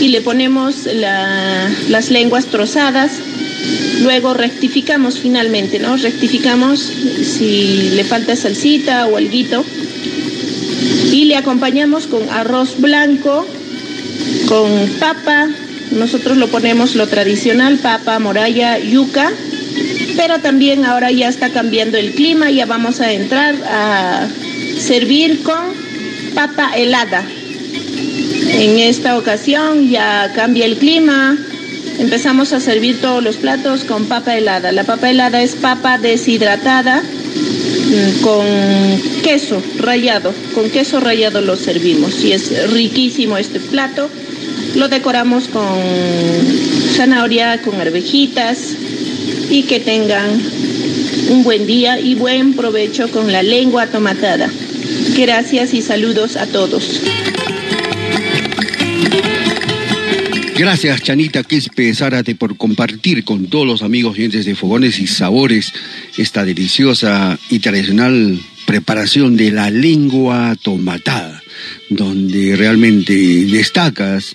[0.00, 3.12] Y le ponemos la- las lenguas trozadas.
[4.02, 5.96] Luego rectificamos finalmente, ¿no?
[5.96, 9.64] Rectificamos si le falta salsita o alguito.
[11.12, 13.46] Y le acompañamos con arroz blanco,
[14.48, 15.48] con papa.
[15.92, 19.30] Nosotros lo ponemos lo tradicional, papa, moralla, yuca.
[20.16, 24.26] Pero también ahora ya está cambiando el clima, ya vamos a entrar a
[24.78, 25.58] servir con
[26.34, 27.24] papa helada.
[28.58, 31.36] En esta ocasión ya cambia el clima,
[31.98, 34.72] empezamos a servir todos los platos con papa helada.
[34.72, 38.46] La papa helada es papa deshidratada mm, con
[39.22, 44.08] queso rallado, con queso rallado lo servimos y es riquísimo este plato.
[44.74, 45.78] Lo decoramos con
[46.96, 48.74] zanahoria, con arvejitas
[49.50, 50.30] y que tengan
[51.28, 54.48] un buen día y buen provecho con la lengua tomatada.
[55.14, 57.02] Gracias y saludos a todos.
[60.58, 65.70] Gracias, Chanita Quispe Zárate, por compartir con todos los amigos oyentes de Fogones y Sabores
[66.16, 71.42] esta deliciosa y tradicional preparación de la lengua tomatada,
[71.90, 73.12] donde realmente
[73.44, 74.34] destacas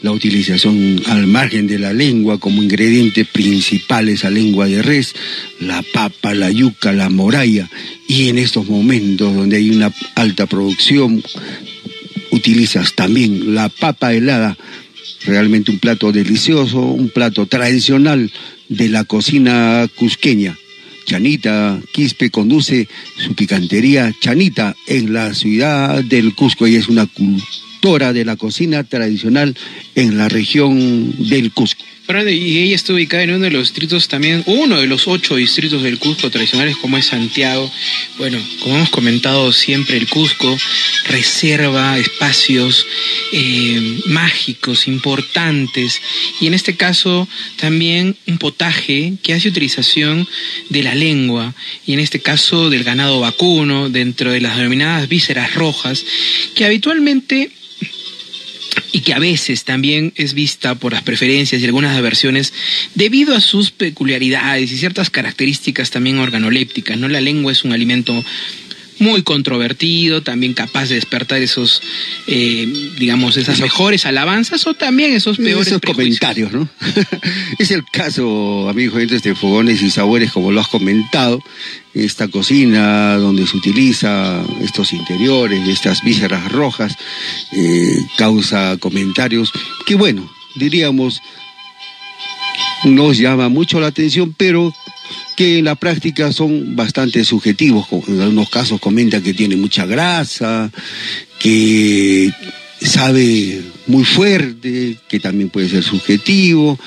[0.00, 5.14] la utilización al margen de la lengua como ingrediente principal esa lengua de res,
[5.60, 7.68] la papa, la yuca, la moralla,
[8.08, 11.22] y en estos momentos donde hay una alta producción,
[12.30, 14.56] utilizas también la papa helada
[15.28, 18.32] realmente un plato delicioso, un plato tradicional
[18.68, 20.56] de la cocina cusqueña.
[21.06, 26.66] Chanita Quispe conduce su picantería Chanita en la ciudad del Cusco.
[26.66, 29.56] Ella es una cultora de la cocina tradicional
[29.94, 31.84] en la región del Cusco.
[32.10, 35.82] Y ella está ubicada en uno de los distritos también, uno de los ocho distritos
[35.82, 37.70] del Cusco tradicionales como es Santiago.
[38.16, 40.56] Bueno, como hemos comentado siempre, el Cusco
[41.04, 42.86] reserva espacios
[43.32, 46.00] eh, mágicos, importantes,
[46.40, 50.26] y en este caso también un potaje que hace utilización
[50.70, 55.54] de la lengua, y en este caso del ganado vacuno, dentro de las denominadas vísceras
[55.54, 56.06] rojas,
[56.54, 57.50] que habitualmente
[58.92, 62.52] y que a veces también es vista por las preferencias y algunas aversiones
[62.94, 66.98] debido a sus peculiaridades y ciertas características también organolépticas.
[66.98, 67.08] ¿no?
[67.08, 68.24] La lengua es un alimento
[68.98, 71.82] muy controvertido, también capaz de despertar esos,
[72.26, 72.66] eh,
[72.98, 76.68] digamos, esas mejores alabanzas o también esos peores Esos comentarios, ¿no?
[77.58, 81.42] es el caso, amigos oyentes de Fogones y Sabores, como lo has comentado,
[81.94, 86.96] esta cocina donde se utiliza estos interiores, estas vísceras rojas,
[87.52, 89.52] eh, causa comentarios
[89.86, 91.20] que, bueno, diríamos,
[92.84, 94.74] nos llama mucho la atención, pero
[95.36, 97.86] que en la práctica son bastante subjetivos.
[98.08, 100.70] En algunos casos comentan que tiene mucha grasa,
[101.38, 102.32] que
[102.80, 106.78] sabe muy fuerte, que también puede ser subjetivo,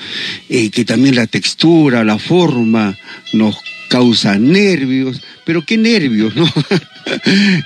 [0.48, 2.96] eh, que también la textura, la forma
[3.32, 3.56] nos
[3.88, 6.46] causa nervios, pero qué nervios, ¿no?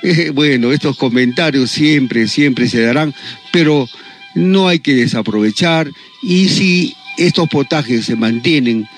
[0.02, 3.14] Eh, bueno, estos comentarios siempre, siempre se darán,
[3.52, 3.86] pero
[4.34, 5.90] no hay que desaprovechar
[6.22, 8.88] y si estos potajes se mantienen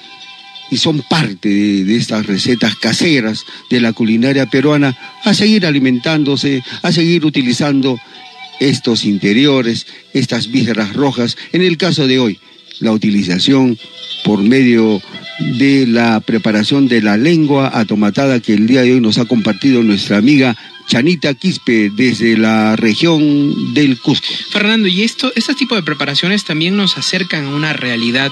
[0.70, 6.92] y son parte de, estas recetas caseras de la culinaria peruana, a seguir alimentándose, a
[6.92, 7.98] seguir utilizando
[8.61, 11.37] estos interiores, estas vísceras rojas.
[11.52, 12.38] En el caso de hoy,
[12.81, 13.78] la utilización
[14.24, 15.00] por medio
[15.38, 19.83] de la preparación de la lengua atomatada que el día de hoy nos ha compartido
[19.83, 20.57] nuestra amiga
[20.88, 24.27] Chanita Quispe desde la región del Cusco.
[24.51, 28.31] Fernando, y esto, este tipo de preparaciones también nos acercan a una realidad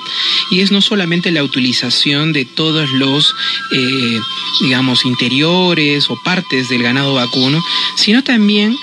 [0.50, 3.34] y es no solamente la utilización de todos los,
[3.72, 4.18] eh,
[4.62, 7.62] digamos, interiores o partes del ganado vacuno,
[7.96, 8.74] sino también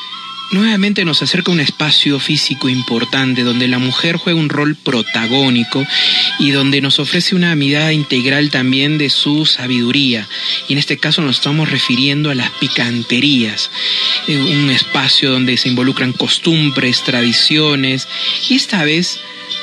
[0.54, 5.86] nuevamente nos acerca un espacio físico importante donde la mujer juega un rol protagónico
[6.40, 10.28] y donde nos ofrece una mirada integral también de su sabiduría.
[10.68, 13.72] Y en este caso nos estamos refiriendo a las picanterías,
[14.28, 18.08] eh, un espacio donde se involucran costumbres, tradiciones
[18.50, 19.20] y esta vez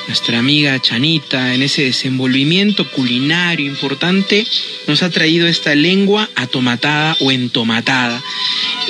[0.07, 4.45] nuestra amiga Chanita, en ese desenvolvimiento culinario importante,
[4.87, 8.21] nos ha traído esta lengua atomatada o entomatada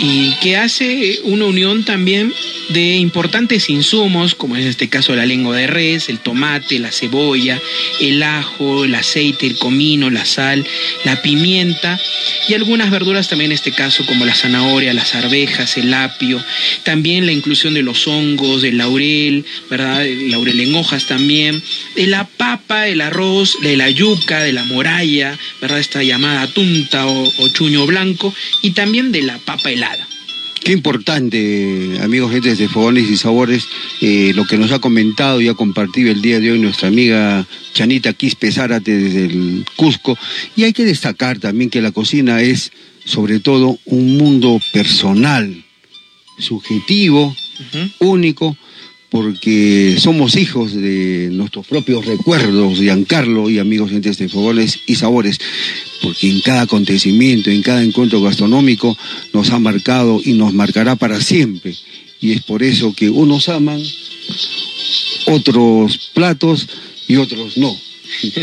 [0.01, 2.33] y que hace una unión también
[2.69, 7.59] de importantes insumos, como en este caso la lengua de res, el tomate, la cebolla,
[7.99, 10.65] el ajo, el aceite, el comino, la sal,
[11.03, 11.99] la pimienta
[12.47, 16.43] y algunas verduras también en este caso como la zanahoria, las arvejas, el apio,
[16.83, 20.05] también la inclusión de los hongos, del laurel, ¿verdad?
[20.05, 21.61] El laurel en hojas también,
[21.95, 25.79] de la papa, el arroz, de la yuca, de la moralla, ¿verdad?
[25.79, 30.10] Esta llamada tunta o chuño blanco y también de la papa helada.
[30.63, 33.67] Qué importante, amigos, gentes de Fogones y Sabores,
[33.99, 37.47] eh, lo que nos ha comentado y ha compartido el día de hoy nuestra amiga
[37.73, 40.15] Chanita Quispe Zárate desde el Cusco.
[40.55, 42.71] Y hay que destacar también que la cocina es,
[43.05, 45.63] sobre todo, un mundo personal,
[46.37, 47.35] subjetivo,
[47.97, 48.55] único,
[49.11, 55.37] porque somos hijos de nuestros propios recuerdos, Giancarlo y amigos gentes de Fogones y Sabores
[56.01, 58.97] porque en cada acontecimiento, en cada encuentro gastronómico
[59.33, 61.75] nos ha marcado y nos marcará para siempre.
[62.19, 63.81] Y es por eso que unos aman
[65.27, 66.67] otros platos
[67.07, 67.75] y otros no,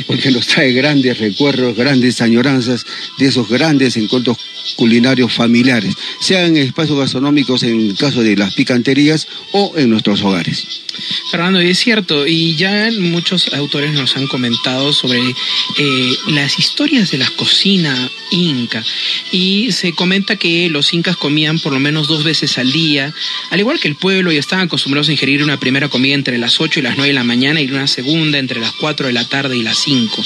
[0.07, 2.87] porque nos trae grandes recuerdos, grandes añoranzas
[3.19, 4.39] de esos grandes encuentros
[4.77, 10.83] culinarios familiares, sean espacios gastronómicos en el caso de las picanterías o en nuestros hogares.
[11.31, 17.11] Fernando, y es cierto, y ya muchos autores nos han comentado sobre eh, las historias
[17.11, 18.83] de la cocina inca,
[19.31, 23.14] y se comenta que los incas comían por lo menos dos veces al día,
[23.51, 26.61] al igual que el pueblo, y estaban acostumbrados a ingerir una primera comida entre las
[26.61, 29.29] 8 y las 9 de la mañana y una segunda entre las 4 de la
[29.29, 30.24] tarde y las 5.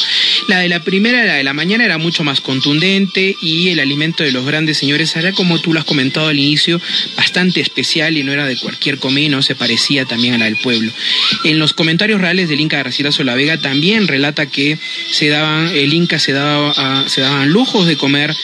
[0.48, 4.24] La de la primera, la de la mañana, era mucho más contundente y el alimento
[4.24, 6.80] de los grandes señores era, como tú lo has comentado al inicio,
[7.16, 10.56] bastante especial y no era de cualquier comida, no se parecía también a la del
[10.56, 10.92] pueblo.
[11.44, 14.78] En los comentarios reales del Inca Garcilaso la Vega también relata que
[15.10, 18.34] se daban, el Inca se, daba, se daban lujos de comer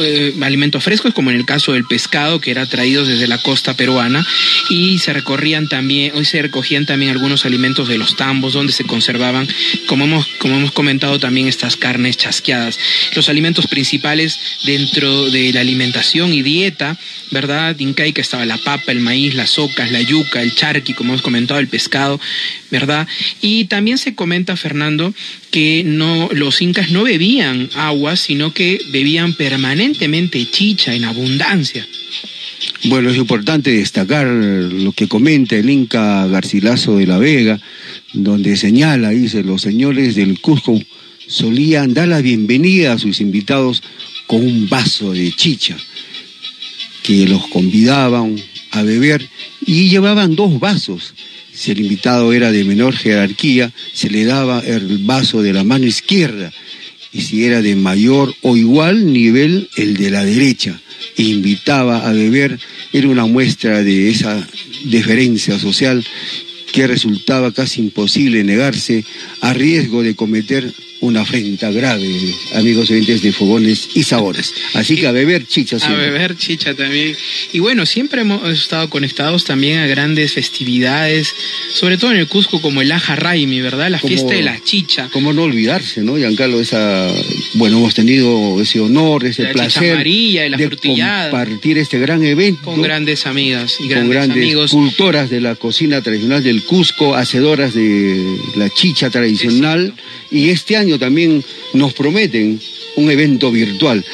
[0.00, 3.74] eh, alimentos frescos, como en el caso del pescado, que era traído desde la costa
[3.74, 4.26] peruana,
[4.68, 8.84] y se recorrían también, hoy se recogían también algunos alimentos de los tambos, donde se
[8.84, 9.48] conservaban,
[9.86, 12.78] como hemos, como hemos comentado también, estas carnes chasqueadas.
[13.14, 16.98] Los alimentos principales dentro de la alimentación y dieta,
[17.30, 17.78] ¿verdad?
[17.78, 21.60] Incaica estaba la papa, el maíz, las ocas, la yuca, el charqui, como hemos comentado,
[21.60, 22.20] el pescado,
[22.70, 23.06] ¿verdad?
[23.40, 25.14] Y también se comenta, Fernando,
[25.50, 31.86] que no, los incas no bebían agua, sino que bebían permanentemente chicha en abundancia.
[32.84, 37.60] Bueno, es importante destacar lo que comenta el Inca Garcilaso de la Vega,
[38.12, 40.80] donde señala, dice, los señores del Cusco
[41.26, 43.82] solían dar la bienvenida a sus invitados
[44.26, 45.76] con un vaso de chicha,
[47.02, 48.36] que los convidaban
[48.72, 49.26] a beber
[49.64, 51.14] y llevaban dos vasos.
[51.52, 55.86] Si el invitado era de menor jerarquía, se le daba el vaso de la mano
[55.86, 56.52] izquierda
[57.12, 60.80] y si era de mayor o igual nivel, el de la derecha.
[61.16, 62.58] Invitaba a beber,
[62.92, 64.46] era una muestra de esa
[64.84, 66.04] deferencia social
[66.72, 69.04] que resultaba casi imposible negarse
[69.40, 72.08] a riesgo de cometer una afrenta grave,
[72.54, 74.54] amigos oyentes de fogones y sabores.
[74.74, 76.06] Así que a beber chicha siempre.
[76.06, 77.16] A beber chicha también.
[77.52, 81.34] Y bueno, siempre hemos estado conectados también a grandes festividades,
[81.72, 83.90] sobre todo en el Cusco como el Aja Raimi, ¿verdad?
[83.90, 85.08] La fiesta de la chicha.
[85.10, 86.60] Cómo no olvidarse, ¿no, Giancarlo?
[86.60, 87.08] Esa,
[87.54, 91.30] bueno, hemos tenido ese honor, ese la placer chicha amarilla, de la frutillada.
[91.30, 92.62] compartir este gran evento.
[92.62, 94.70] Con grandes amigas y grandes, con grandes amigos.
[94.70, 99.94] cultoras de la cocina tradicional del Cusco, hacedoras de la chicha tradicional.
[100.30, 102.60] Y este año también nos prometen
[102.96, 104.04] un evento virtual.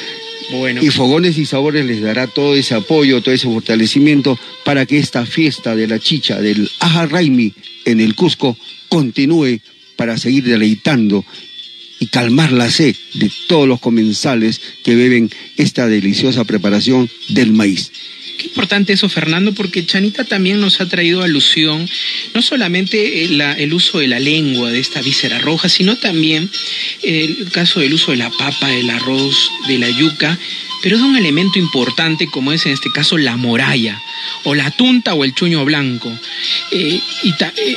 [0.52, 0.82] Bueno.
[0.82, 5.26] Y Fogones y Sabores les dará todo ese apoyo, todo ese fortalecimiento para que esta
[5.26, 7.52] fiesta de la chicha del Aja Raimi
[7.84, 8.56] en el Cusco
[8.88, 9.60] continúe
[9.96, 11.24] para seguir deleitando
[11.98, 17.90] y calmar la sed de todos los comensales que beben esta deliciosa preparación del maíz.
[18.38, 21.88] Qué importante eso, Fernando, porque Chanita también nos ha traído alusión,
[22.34, 26.50] no solamente el, la- el uso de la lengua, de esta víscera roja, sino también
[27.02, 30.38] el caso del uso de la papa, del arroz, de la yuca,
[30.82, 33.98] pero es un elemento importante como es en este caso la moralla,
[34.44, 36.12] o la tunta o el chuño blanco.
[36.70, 37.76] Eh, y ta- eh,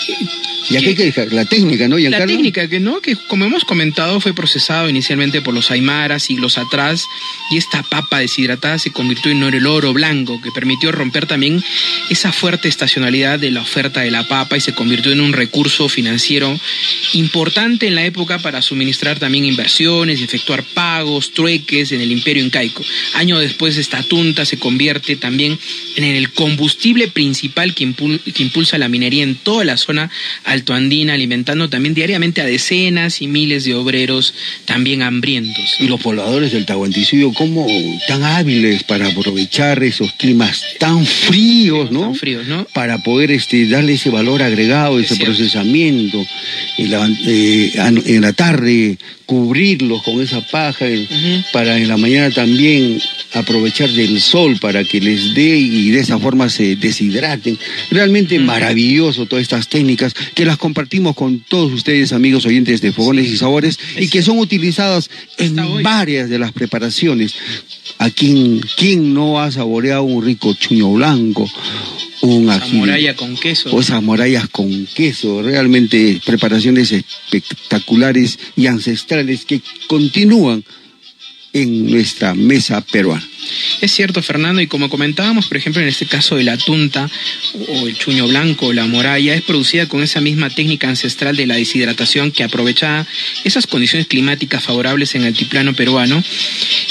[0.69, 3.65] Y aquí hay que dejar la técnica, ¿no, la técnica que no, que como hemos
[3.65, 7.05] comentado fue procesado inicialmente por los aymaras siglos atrás
[7.49, 11.63] y esta papa deshidratada se convirtió en el oro blanco que permitió romper también
[12.11, 15.89] esa fuerte estacionalidad de la oferta de la papa y se convirtió en un recurso
[15.89, 16.55] financiero
[17.13, 22.43] importante en la época para suministrar también inversiones y efectuar pagos, trueques en el imperio
[22.43, 22.83] incaico.
[23.15, 25.57] Año después esta tunta se convierte también
[25.95, 30.09] en el combustible principal que, impul- que impulsa la minería en toda la zona
[30.45, 34.33] altoandina, alimentando también diariamente a decenas y miles de obreros
[34.65, 35.75] también hambrientos.
[35.79, 37.67] Y los pobladores del Tahuantinsuyo, cómo
[38.07, 42.01] tan hábiles para aprovechar esos climas tan fríos, ¿no?
[42.01, 42.65] Tan fríos, ¿no?
[42.73, 46.25] Para poder este, darle ese valor agregado, ese procesamiento.
[46.77, 47.71] en la, eh,
[48.05, 50.85] en la tarde cubrirlos con esa paja,
[51.53, 52.99] para en la mañana también
[53.33, 57.57] aprovechar del sol para que les dé y de esa forma se deshidraten.
[57.91, 63.27] Realmente maravilloso todas estas técnicas que las compartimos con todos ustedes, amigos oyentes de Fogones
[63.27, 67.35] y Sabores, y que son utilizadas en varias de las preparaciones.
[67.97, 71.49] ¿A quién, quién no ha saboreado un rico chuño blanco?
[72.21, 73.69] Un ají, Moralla con queso.
[73.71, 80.63] o esas murallas con queso, realmente preparaciones espectaculares y ancestrales que continúan
[81.53, 83.27] en nuestra mesa peruana.
[83.81, 87.09] Es cierto, Fernando, y como comentábamos, por ejemplo, en este caso de la tunta
[87.67, 91.47] o el chuño blanco o la moralla, es producida con esa misma técnica ancestral de
[91.47, 93.07] la deshidratación que aprovecha
[93.43, 96.21] esas condiciones climáticas favorables en el altiplano peruano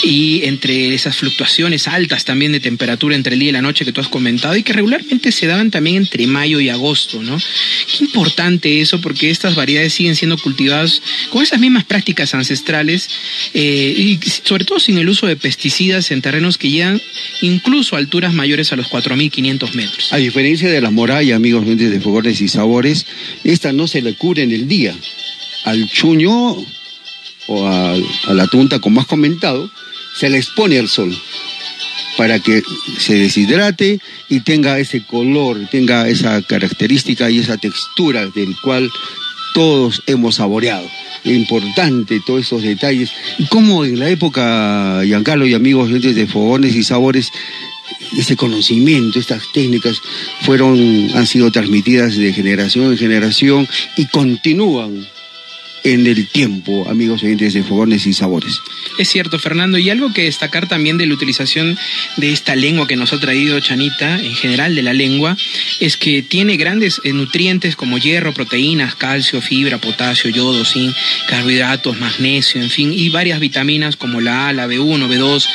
[0.02, 3.92] y entre esas fluctuaciones altas también de temperatura entre el día y la noche que
[3.92, 7.38] tú has comentado y que regularmente se daban también entre mayo y agosto, ¿no?
[7.38, 13.08] Qué importante eso porque estas variedades siguen siendo cultivadas con esas mismas prácticas ancestrales
[13.54, 14.18] eh, y
[14.48, 17.00] sobre todo sin el uso de pesticidas en terrenos que llegan
[17.42, 20.12] incluso a alturas mayores a los 4.500 metros.
[20.12, 23.04] A diferencia de la moralla, amigos de Fogones y Sabores,
[23.44, 24.96] esta no se le cubre en el día.
[25.64, 26.32] Al chuño
[27.48, 29.70] o a, a la tunta, como has comentado,
[30.16, 31.14] se le expone al sol
[32.16, 32.62] para que
[32.98, 38.90] se deshidrate y tenga ese color, tenga esa característica y esa textura del cual
[39.54, 40.86] todos hemos saboreado.
[41.24, 43.10] Importante todos esos detalles.
[43.38, 47.32] Y cómo en la época, Giancarlo y amigos oyentes de Fogones y Sabores,
[48.16, 50.00] ese conocimiento, estas técnicas
[50.42, 55.06] fueron, han sido transmitidas de generación en generación y continúan
[55.84, 58.60] en el tiempo, amigos oyentes de Fogones y Sabores.
[58.98, 61.78] Es cierto, Fernando, y algo que destacar también de la utilización
[62.16, 65.36] de esta lengua que nos ha traído Chanita, en general de la lengua,
[65.80, 70.94] es que tiene grandes eh, nutrientes como hierro, proteínas, calcio, fibra, potasio, yodo, zinc,
[71.28, 75.46] carbohidratos, magnesio, en fin, y varias vitaminas como la A, la B1, B2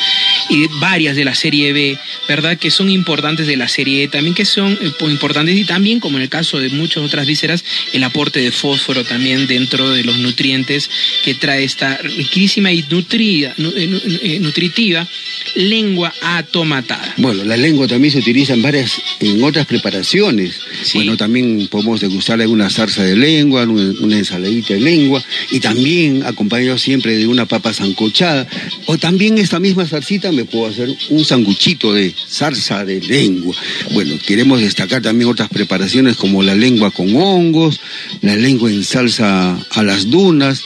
[0.49, 1.97] y varias de la serie B,
[2.27, 2.57] ¿verdad?
[2.57, 6.17] Que son importantes de la serie E, también que son eh, importantes y también, como
[6.17, 10.12] en el caso de muchas otras vísceras, el aporte de fósforo también dentro de los
[10.17, 10.89] nutrientes
[11.23, 15.07] que trae esta riquísima y nutrida, nu- eh, eh, nutritiva
[15.55, 17.13] lengua atomatada.
[17.17, 20.59] Bueno, la lengua también se utiliza en varias, en otras preparaciones.
[20.93, 26.23] Bueno, también podemos degustar una salsa de lengua, una, una ensaladita de lengua, y también
[26.25, 28.47] acompañado siempre de una papa sancochada.
[28.87, 33.55] O también esta misma salsita me puedo hacer un sanguchito de salsa de lengua.
[33.91, 37.79] Bueno, queremos destacar también otras preparaciones como la lengua con hongos,
[38.21, 40.63] la lengua en salsa a las dunas,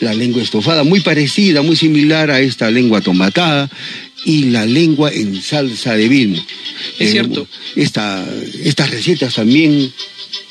[0.00, 3.70] la lengua estofada, muy parecida, muy similar a esta lengua tomatada
[4.24, 6.42] y la lengua en salsa de vino.
[6.98, 7.46] Es cierto.
[7.76, 8.26] Esta,
[8.62, 9.92] estas recetas también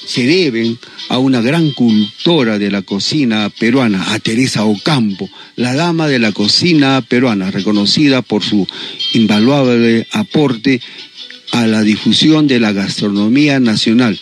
[0.05, 0.79] se deben
[1.09, 6.31] a una gran cultora de la cocina peruana, a Teresa Ocampo, la dama de la
[6.31, 8.67] cocina peruana, reconocida por su
[9.13, 10.81] invaluable aporte
[11.51, 14.19] a la difusión de la gastronomía nacional,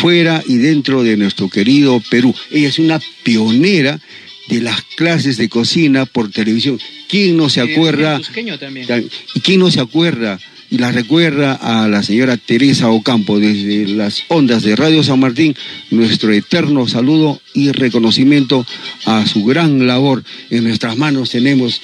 [0.00, 2.34] fuera y dentro de nuestro querido Perú.
[2.50, 4.00] Ella es una pionera
[4.48, 6.78] de las clases de cocina por televisión.
[7.08, 8.20] ¿Quién no se acuerda?
[8.58, 9.10] También.
[9.34, 10.38] ¿Y quién no se acuerda
[10.70, 15.54] y la recuerda a la señora Teresa Ocampo desde las ondas de Radio San Martín?
[15.90, 18.66] Nuestro eterno saludo y reconocimiento
[19.06, 20.24] a su gran labor.
[20.50, 21.80] En nuestras manos tenemos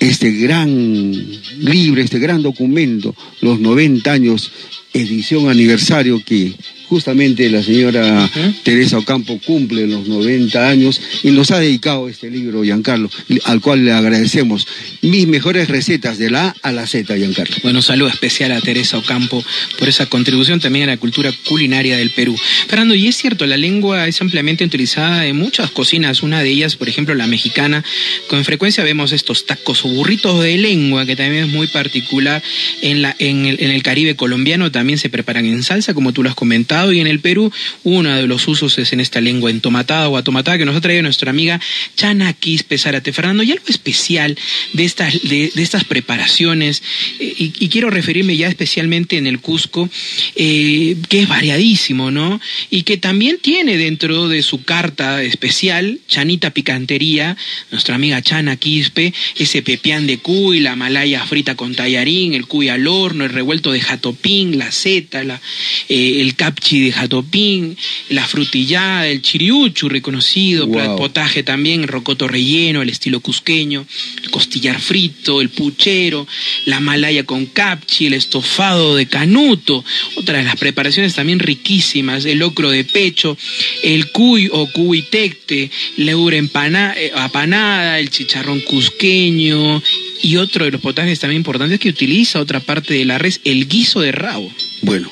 [0.00, 1.14] este gran
[1.58, 4.50] libro, este gran documento, los 90 años,
[4.92, 6.54] edición aniversario que
[6.92, 8.30] justamente la señora
[8.64, 13.08] Teresa Ocampo cumple los 90 años y nos ha dedicado este libro, Giancarlo,
[13.44, 14.66] al cual le agradecemos.
[15.00, 17.56] Mis mejores recetas de la A a la Z, Giancarlo.
[17.62, 19.42] Bueno, un saludo especial a Teresa Ocampo
[19.78, 22.36] por esa contribución también a la cultura culinaria del Perú.
[22.68, 26.76] Fernando, y es cierto, la lengua es ampliamente utilizada en muchas cocinas, una de ellas,
[26.76, 27.82] por ejemplo, la mexicana.
[28.28, 32.42] Con frecuencia vemos estos tacos o burritos de lengua, que también es muy particular.
[32.82, 36.22] En, la, en, el, en el Caribe colombiano también se preparan en salsa, como tú
[36.22, 37.52] lo has comentado, y en el Perú
[37.84, 41.02] uno de los usos es en esta lengua entomatada o atomatada que nos ha traído
[41.02, 41.60] nuestra amiga
[41.96, 43.12] Chana Quispe Zárate.
[43.12, 44.38] Fernando, y algo especial
[44.72, 46.82] de estas, de, estas preparaciones,
[47.18, 49.88] eh, y, y quiero referirme ya especialmente en el Cusco,
[50.36, 52.40] eh, que es variadísimo, ¿no?
[52.70, 57.36] Y que también tiene dentro de su carta especial, Chanita Picantería,
[57.70, 62.68] nuestra amiga Chana Quispe, ese pepián de cuy, la malaya frita con tallarín, el cuy
[62.68, 65.40] al horno, el revuelto de jatopín, la seta, la,
[65.88, 67.76] eh, el capchi de jatopín,
[68.08, 70.80] la frutillada, el chiriuchu reconocido, Wow.
[70.80, 73.86] el potaje también, el rocoto relleno, el estilo cusqueño,
[74.22, 76.26] el costillar frito, el puchero,
[76.66, 79.84] la malaya con capchi, el estofado de canuto,
[80.16, 83.36] otra de las preparaciones también riquísimas, el locro de pecho,
[83.82, 89.82] el cuy o cuitecte, la eura empana- eh, apanada, el chicharrón cusqueño
[90.22, 93.68] y otro de los potajes también importantes que utiliza otra parte de la res, el
[93.68, 94.50] guiso de rabo.
[94.82, 95.10] Bueno,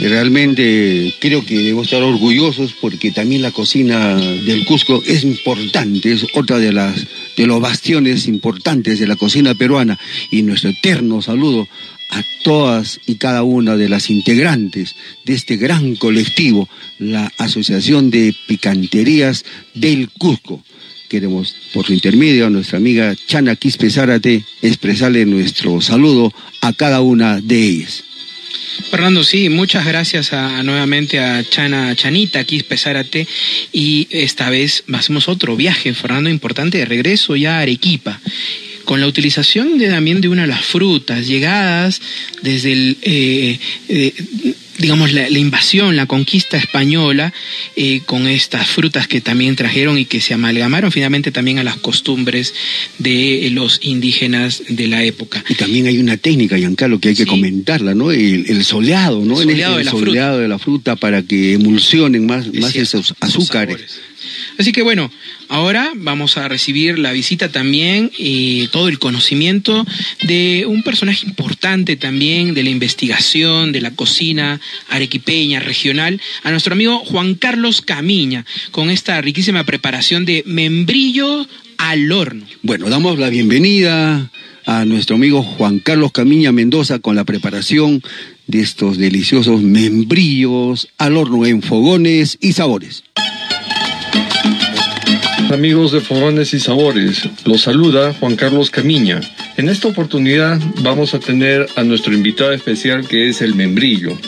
[0.00, 6.26] realmente creo que debemos estar orgullosos porque también la cocina del Cusco es importante, es
[6.34, 7.06] otra de las
[7.36, 9.98] de los bastiones importantes de la cocina peruana
[10.30, 11.68] y nuestro eterno saludo
[12.10, 16.68] a todas y cada una de las integrantes de este gran colectivo,
[16.98, 20.62] la Asociación de Picanterías del Cusco.
[21.08, 27.00] Queremos, por su intermedio, a nuestra amiga Chana Quispe Zárate, expresarle nuestro saludo a cada
[27.00, 28.04] una de ellas.
[28.90, 33.26] Fernando, sí, muchas gracias a, nuevamente a Chana Chanita, aquí Pesárate,
[33.72, 38.20] y esta vez hacemos otro viaje, Fernando, importante, de regreso ya a Arequipa,
[38.84, 42.00] con la utilización de, también de una de las frutas llegadas
[42.42, 43.58] desde el, eh,
[43.88, 44.14] eh,
[44.78, 47.32] digamos, la, la invasión, la conquista española,
[47.76, 51.76] eh, con estas frutas que también trajeron y que se amalgamaron finalmente también a las
[51.76, 52.54] costumbres
[52.98, 55.44] de los indígenas de la época.
[55.48, 57.28] Y también hay una técnica, Giancarlo, que hay que Sí.
[57.28, 58.12] comentarla, ¿no?
[58.12, 59.40] El, el soleado, ¿no?
[59.40, 60.06] El soleado de la fruta.
[60.06, 64.00] soleado de la fruta para que emulsionen más, Es más cierto, esos azúcares.
[64.58, 65.10] Así que bueno,
[65.48, 69.84] ahora vamos a recibir la visita también y todo el conocimiento
[70.22, 76.72] de un personaje importante también de la investigación, de la cocina arequipeña, regional, a nuestro
[76.72, 81.46] amigo Juan Carlos Camiña, con esta riquísima preparación de membrillo
[81.78, 82.46] al horno.
[82.62, 84.30] Bueno, damos la bienvenida
[84.64, 88.02] a nuestro amigo Juan Carlos Camiña Mendoza con la preparación
[88.46, 93.04] de estos deliciosos membrillos al horno en fogones y sabores.
[95.52, 99.20] Amigos de Fogones y Sabores, los saluda Juan Carlos Camiña.
[99.56, 104.18] En esta oportunidad vamos a tener a nuestro invitado especial que es el membrillo.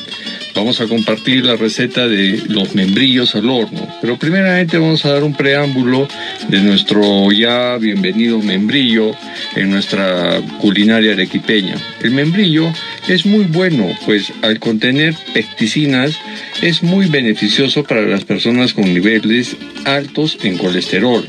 [0.54, 5.22] Vamos a compartir la receta de los membrillos al horno, pero primeramente vamos a dar
[5.22, 6.08] un preámbulo
[6.48, 9.12] de nuestro ya bienvenido membrillo
[9.54, 11.76] en nuestra culinaria arequipeña.
[12.02, 12.72] El membrillo
[13.06, 16.18] es muy bueno, pues al contener pecticinas
[16.60, 21.24] es muy beneficioso para las personas con niveles altos en colesterol.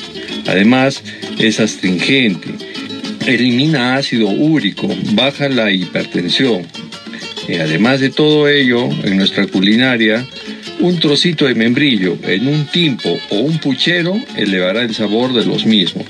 [0.48, 1.04] Además,
[1.38, 2.50] es astringente,
[3.28, 6.66] elimina ácido úrico, baja la hipertensión.
[7.58, 10.26] Además de todo ello, en nuestra culinaria,
[10.80, 15.66] un trocito de membrillo en un timpo o un puchero elevará el sabor de los
[15.66, 16.06] mismos.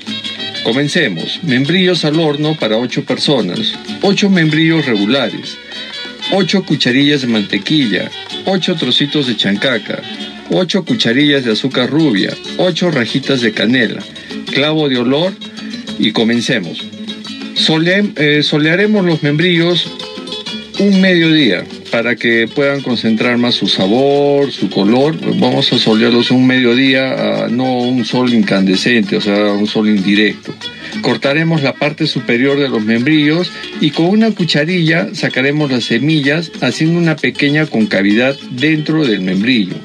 [0.63, 1.39] Comencemos.
[1.43, 3.73] Membrillos al horno para 8 personas.
[4.01, 5.57] 8 membrillos regulares.
[6.31, 8.11] 8 cucharillas de mantequilla.
[8.45, 10.01] 8 trocitos de chancaca.
[10.51, 12.35] 8 cucharillas de azúcar rubia.
[12.57, 14.03] 8 rajitas de canela.
[14.51, 15.33] Clavo de olor.
[15.97, 16.83] Y comencemos.
[18.15, 19.89] Eh, solearemos los membrillos
[20.79, 25.17] un mediodía para que puedan concentrar más su sabor, su color.
[25.37, 30.53] Vamos a solearlos un mediodía, a no un sol incandescente, o sea, un sol indirecto.
[31.01, 33.51] Cortaremos la parte superior de los membrillos
[33.81, 39.75] y con una cucharilla sacaremos las semillas haciendo una pequeña concavidad dentro del membrillo.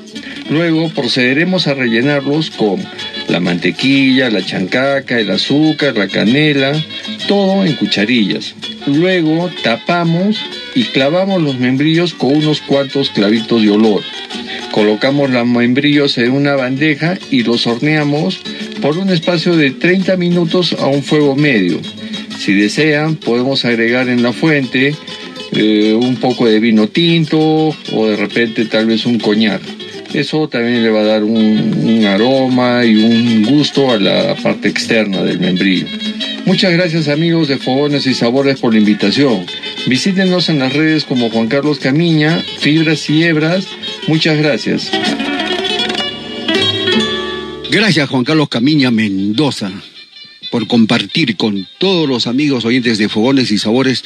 [0.51, 2.81] Luego procederemos a rellenarlos con
[3.29, 6.73] la mantequilla, la chancaca, el azúcar, la canela,
[7.27, 8.55] todo en cucharillas.
[8.87, 10.39] Luego tapamos
[10.75, 14.03] y clavamos los membrillos con unos cuantos clavitos de olor.
[14.73, 18.41] Colocamos los membrillos en una bandeja y los horneamos
[18.83, 21.81] por un espacio de 30 minutos a un fuego medio.
[22.39, 24.95] Si desean, podemos agregar en la fuente
[25.53, 29.63] eh, un poco de vino tinto o de repente tal vez un coñac.
[30.15, 35.23] Eso también le va a dar un, aroma y un gusto a la parte externa
[35.23, 35.87] del membrillo.
[36.47, 39.45] Muchas gracias amigos de Fogones y Sabores por la invitación.
[39.87, 43.67] Visítenos en las redes como Juan Carlos Camiña, Fibras y Hebras.
[44.07, 44.91] Muchas gracias.
[47.71, 49.73] Gracias Juan Carlos Camiña Mendoza
[50.55, 54.05] por compartir con todos los amigos oyentes de Fogones y Sabores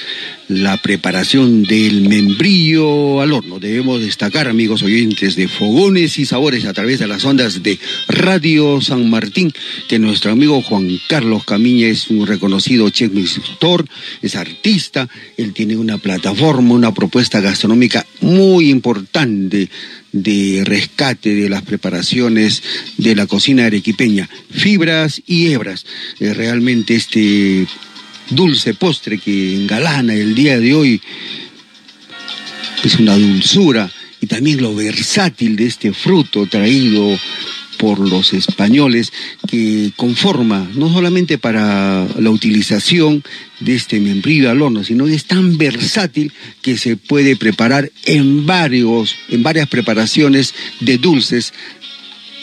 [0.48, 3.58] la preparación del membrillo al horno.
[3.58, 7.78] Debemos destacar, amigos oyentes de Fogones y Sabores, a través de las ondas de
[8.08, 9.52] Radio San Martín,
[9.88, 13.84] que nuestro amigo Juan Carlos Camiña es un reconocido chef instructor,
[14.22, 19.68] es artista, él tiene una plataforma, una propuesta gastronómica muy importante
[20.12, 22.62] de rescate de las preparaciones
[22.96, 25.84] de la cocina arequipeña, fibras y hebras.
[26.20, 27.66] Eh, realmente este
[28.30, 31.00] dulce postre que engalana el día de hoy
[32.84, 33.90] es una dulzura
[34.20, 37.18] y también lo versátil de este fruto traído
[37.78, 39.12] por los españoles
[39.48, 43.22] que conforma no solamente para la utilización
[43.60, 48.44] de este membrillo al horno, sino que es tan versátil que se puede preparar en
[48.44, 51.54] varios, en varias preparaciones de dulces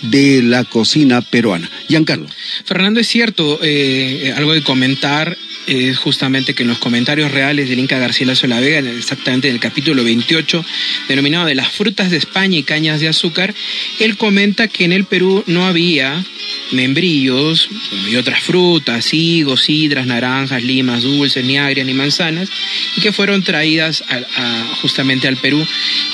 [0.02, 1.70] de la cocina peruana.
[1.88, 2.28] Giancarlo.
[2.66, 5.38] Fernando, es cierto, eh, algo de comentar
[5.68, 9.56] es justamente que en los comentarios reales del Inca García Lazo la Vega, exactamente en
[9.56, 10.66] el capítulo 28,
[11.08, 13.54] denominado de las frutas de España y cañas de azúcar,
[14.00, 16.24] él comenta que en el Perú no había
[16.72, 17.70] membrillos
[18.10, 22.50] y otras frutas, higos, sidras, naranjas, limas, dulces, ni agrias, ni manzanas,
[22.98, 24.04] y que fueron traídas
[24.82, 25.66] justamente al Perú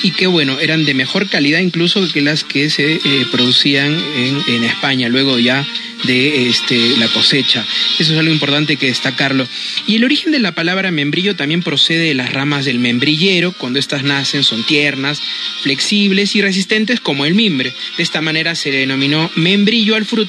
[0.02, 4.64] y que, bueno, eran de mejor calidad incluso que las que se eh, producían en,
[4.64, 5.08] España.
[5.08, 5.66] Luego ya
[6.04, 7.64] de este, la cosecha.
[7.98, 9.46] Eso es algo importante que destacarlo.
[9.86, 13.52] Y el origen de la palabra membrillo también procede de las ramas del membrillero.
[13.52, 15.20] Cuando éstas nacen son tiernas,
[15.62, 17.72] flexibles y resistentes como el mimbre.
[17.96, 20.21] De esta manera se denominó membrillo al fruto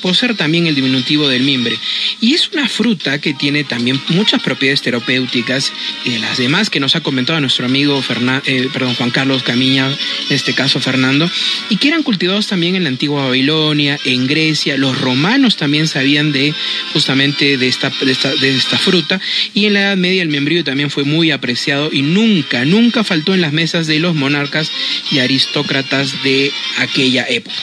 [0.00, 1.76] por ser también el diminutivo del mimbre.
[2.20, 5.72] Y es una fruta que tiene también muchas propiedades terapéuticas
[6.04, 8.02] y de las demás que nos ha comentado nuestro amigo
[8.46, 11.30] eh, perdón, Juan Carlos Camiña, en este caso Fernando,
[11.68, 15.88] y que eran cultivados también en la antigua Babilonia, en Grecia, los romanos romanos también
[15.88, 16.54] sabían de
[16.92, 19.18] justamente de esta, de esta, fruta
[19.54, 23.32] y en la Edad Media el membrillo también fue muy apreciado y nunca, nunca faltó
[23.32, 24.70] en las mesas de los monarcas
[25.10, 27.56] y aristócratas de aquella época.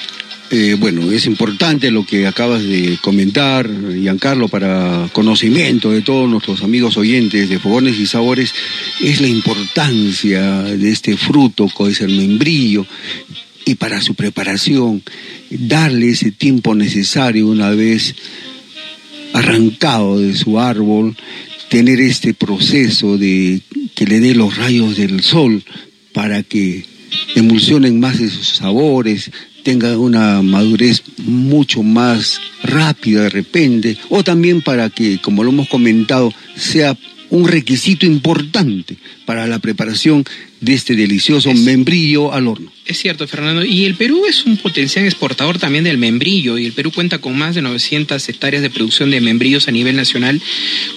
[0.51, 6.61] Eh, bueno, es importante lo que acabas de comentar, Giancarlo, para conocimiento de todos nuestros
[6.61, 8.53] amigos oyentes de Fogones y Sabores,
[9.01, 12.85] es la importancia de este fruto, que es el membrillo,
[13.65, 15.01] y para su preparación,
[15.49, 18.13] darle ese tiempo necesario una vez
[19.33, 21.15] arrancado de su árbol,
[21.69, 23.61] tener este proceso de
[23.95, 25.63] que le dé los rayos del sol
[26.11, 26.85] para que
[27.35, 29.31] emulsionen más de sus sabores,
[29.63, 35.69] tenga una madurez mucho más rápida de repente, o también para que, como lo hemos
[35.69, 36.97] comentado, sea
[37.29, 40.25] un requisito importante para la preparación
[40.59, 42.72] de este delicioso membrillo al horno.
[42.85, 43.63] Es cierto, Fernando.
[43.63, 46.57] Y el Perú es un potencial exportador también del membrillo.
[46.57, 49.95] Y el Perú cuenta con más de 900 hectáreas de producción de membrillos a nivel
[49.95, 50.41] nacional,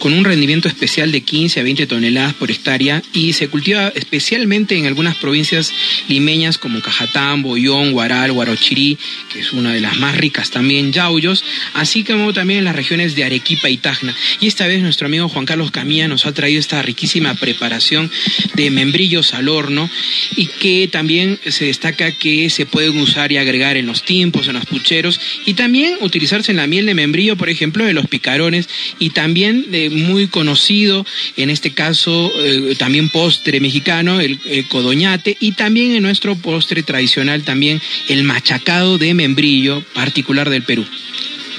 [0.00, 3.04] con un rendimiento especial de 15 a 20 toneladas por hectárea.
[3.12, 5.72] Y se cultiva especialmente en algunas provincias
[6.08, 8.98] limeñas como Cajatán, Boyón, Guaral, Guarochirí,
[9.32, 13.14] que es una de las más ricas también, Yauyos, así como también en las regiones
[13.14, 14.12] de Arequipa y Tacna.
[14.40, 18.10] Y esta vez nuestro amigo Juan Carlos Camilla nos ha traído esta riquísima preparación
[18.54, 19.88] de membrillos al horno
[20.34, 24.54] y que también se destaca que se pueden usar y agregar en los tiempos, en
[24.54, 28.66] los pucheros y también utilizarse en la miel de membrillo, por ejemplo, de los picarones
[28.98, 31.04] y también de muy conocido,
[31.36, 36.82] en este caso eh, también postre mexicano, el, el codoñate y también en nuestro postre
[36.82, 40.86] tradicional también el machacado de membrillo particular del Perú.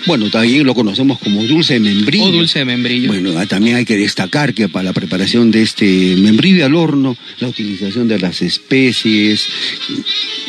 [0.06, 2.26] Bueno, también lo conocemos como dulce de membrillo.
[2.26, 3.08] O dulce de membrillo.
[3.10, 7.18] Bueno, ah, también hay que destacar que para la preparación de este membrillo al horno,
[7.40, 9.48] la utilización de las especies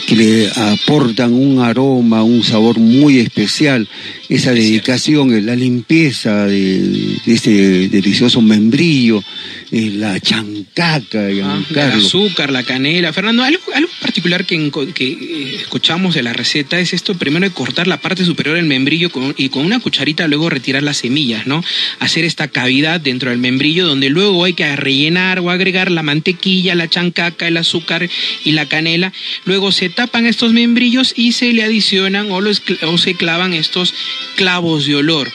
[0.07, 3.89] que le aportan un aroma, un sabor muy especial,
[4.29, 9.23] esa dedicación, la limpieza de este delicioso membrillo
[9.71, 13.13] eh, la chancaca, ah, el azúcar, la canela.
[13.13, 17.53] Fernando, algo, algo particular que, que eh, escuchamos de la receta es esto, primero de
[17.53, 21.65] cortar la parte superior del membrillo y con una cucharita luego retirar las semillas, ¿no?
[22.01, 26.75] Hacer esta cavidad dentro del membrillo donde luego hay que rellenar o agregar la mantequilla,
[26.75, 28.11] la chancaca, el azúcar
[28.45, 29.13] y la canela.
[29.45, 33.95] Luego se tapan estos membrillos y se le adicionan o, o se clavan estos
[34.37, 35.31] clavos de olor.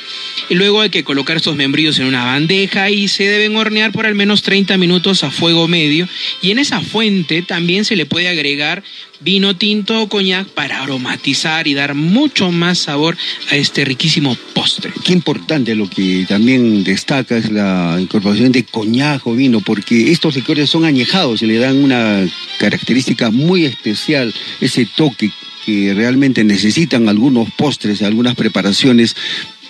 [0.49, 4.06] Y luego hay que colocar estos membrillos en una bandeja y se deben hornear por
[4.06, 6.08] al menos 30 minutos a fuego medio.
[6.41, 8.84] Y en esa fuente también se le puede agregar
[9.24, 13.18] vino tinto o coñac para aromatizar y dar mucho más sabor
[13.49, 14.91] a este riquísimo postre.
[15.06, 20.36] Qué importante lo que también destaca es la incorporación de coñac o vino, porque estos
[20.36, 22.28] licores son añejados y le dan una
[22.58, 25.30] característica muy especial, ese toque
[25.64, 29.16] que realmente necesitan algunos postres, algunas preparaciones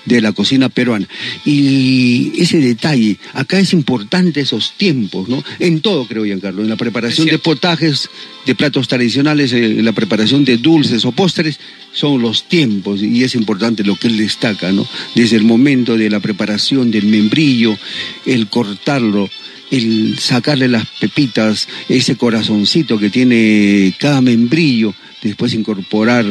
[0.06, 1.08] de la cocina peruana.
[1.46, 5.44] Y ese detalle, acá es importante esos tiempos, ¿no?
[5.60, 8.10] En todo, creo, Giancarlo, en la preparación de potajes,
[8.46, 11.60] de platos tradicionales, en eh, la preparación de dulces o postres,
[11.94, 14.88] son los tiempos, y es importante lo que él destaca, ¿no?
[15.16, 17.78] Desde el momento de la preparación del membrillo,
[18.26, 19.30] el cortarlo,
[19.72, 26.26] el sacarle las pepitas, ese corazoncito que tiene cada membrillo, después incorporar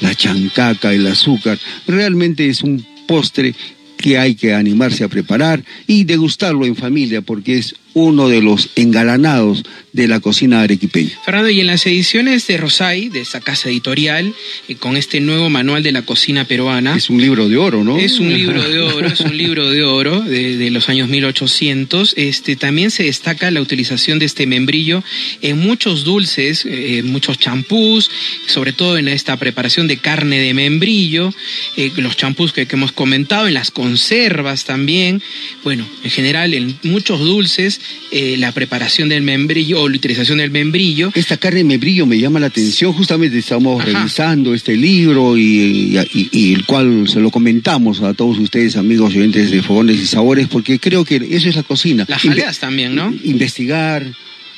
[0.00, 3.54] la chancaca, el azúcar, realmente es un postre
[3.96, 8.70] que hay que animarse a preparar y degustarlo en familia porque es uno de los
[8.76, 11.18] engalanados de la cocina arequipeña.
[11.24, 14.32] Fernando, y en las ediciones de Rosay, de esta casa editorial,
[14.68, 16.96] eh, con este nuevo manual de la cocina peruana.
[16.96, 17.98] Es un libro de oro, ¿no?
[17.98, 22.14] Es un libro de oro, es un libro de oro de, de los años 1800.
[22.16, 25.02] Este, también se destaca la utilización de este membrillo
[25.42, 28.10] en muchos dulces, eh, muchos champús,
[28.46, 31.32] sobre todo en esta preparación de carne de membrillo,
[31.76, 35.22] eh, los champús que, que hemos comentado, en las conservas también.
[35.64, 37.77] Bueno, en general, en muchos dulces,
[38.10, 41.10] eh, la preparación del membrillo o la utilización del membrillo.
[41.14, 43.90] Esta carne de membrillo me llama la atención, justamente estamos Ajá.
[43.98, 48.76] revisando este libro y, y- y- y el cual se lo comentamos a todos ustedes,
[48.76, 52.04] amigos y oyentes de Fogones y Sabores, porque creo que eso es la cocina.
[52.08, 53.14] Las Inve- jaleas también, ¿no?
[53.24, 54.06] investigar,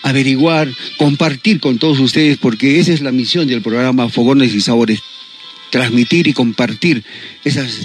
[0.02, 5.00] averiguar, compartir con todos ustedes, porque esa es la misión del programa Fogones y Sabores,
[5.70, 7.04] transmitir y compartir
[7.44, 7.78] esas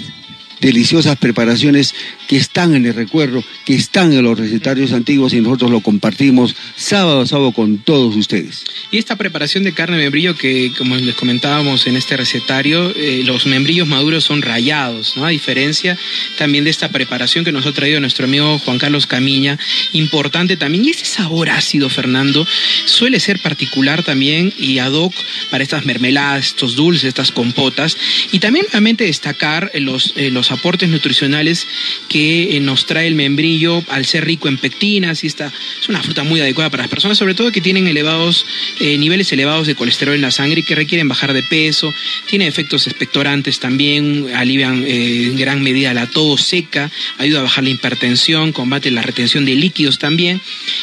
[0.66, 1.94] deliciosas preparaciones
[2.26, 6.56] que están en el recuerdo, que están en los recetarios antiguos y nosotros lo compartimos
[6.74, 8.64] sábado a sábado con todos ustedes.
[8.90, 13.22] Y esta preparación de carne de membrillo que, como les comentábamos en este recetario, eh,
[13.24, 15.24] los membrillos maduros son rayados, ¿no?
[15.24, 15.96] A diferencia
[16.36, 19.60] también de esta preparación que nos ha traído nuestro amigo Juan Carlos Camiña,
[19.92, 20.84] importante también.
[20.84, 22.44] Y ese sabor ácido, Fernando,
[22.86, 25.14] suele ser particular también y ad hoc
[25.48, 27.96] para estas mermeladas, estos dulces, estas compotas.
[28.32, 31.66] Y también realmente destacar los, eh, los aportes nutricionales
[32.08, 36.02] que eh, nos trae el membrillo al ser rico en pectinas y esta es una
[36.02, 38.44] fruta muy adecuada para las personas, sobre todo que tienen elevados
[38.80, 41.92] eh, niveles elevados de colesterol en la sangre y que requieren bajar de peso,
[42.26, 47.64] tiene efectos expectorantes también, alivian eh, en gran medida la tos seca, ayuda a bajar
[47.64, 50.40] la hipertensión, combate la retención de líquidos también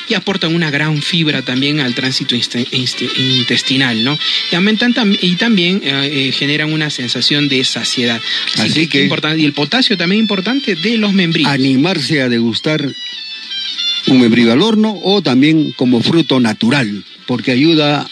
[0.10, 4.18] y aportan una gran fibra también al tránsito intestinal, ¿no?
[4.52, 8.22] Y, aumentan tam- y también eh, generan una sensación de saciedad.
[8.56, 9.42] Así, Así que, que- importante.
[9.42, 11.52] Y el potasio también importante de los membrillos.
[11.52, 12.94] Animarse a degustar
[14.08, 18.08] un membrillo al horno o también como fruto natural, porque ayuda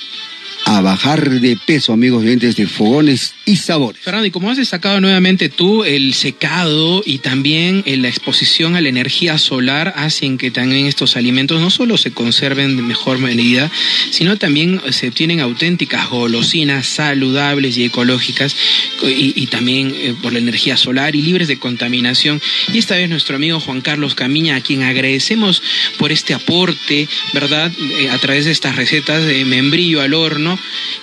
[0.65, 4.01] a bajar de peso, amigos oyentes de Fogones y Sabores.
[4.01, 8.81] Fernando, y como has destacado nuevamente tú, el secado y también eh, la exposición a
[8.81, 13.71] la energía solar hacen que también estos alimentos no solo se conserven de mejor medida,
[14.11, 18.55] sino también eh, se obtienen auténticas golosinas saludables y ecológicas
[18.99, 22.39] co- y, también eh, por la energía solar y libres de contaminación.
[22.71, 25.61] Y esta vez nuestro amigo Juan Carlos Camiña, a quien agradecemos
[25.97, 27.71] por este aporte, ¿verdad?
[28.11, 30.50] A través de estas recetas de membrillo al horno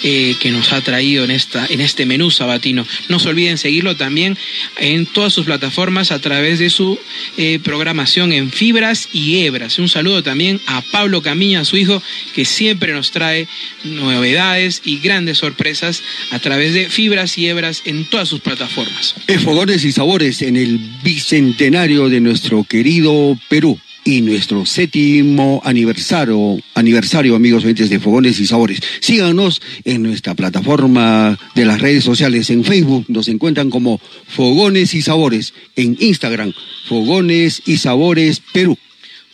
[0.03, 2.87] eh, que nos ha traído en, esta, en este menú sabatino.
[3.09, 4.37] No se olviden seguirlo también
[4.79, 6.99] en todas sus plataformas a través de su
[7.37, 9.79] eh, programación en Fibras y Hebras.
[9.79, 12.03] Un saludo también a Pablo Camiña, su hijo,
[12.35, 13.49] que siempre nos trae
[13.85, 19.15] novedades y grandes sorpresas a través de Fibras y Hebras en todas sus plataformas.
[19.27, 23.79] Es Fogones y Sabores en el bicentenario de nuestro querido Perú
[24.09, 28.81] y nuestro séptimo aniversario, aniversario, amigos oyentes de Fogones y Sabores.
[29.01, 32.49] Síganos en nuestra plataforma de las redes sociales.
[32.49, 35.53] En Facebook nos encuentran como Fogones y Sabores.
[35.77, 36.55] En Instagram,
[36.87, 38.79] Fogones y Sabores Perú.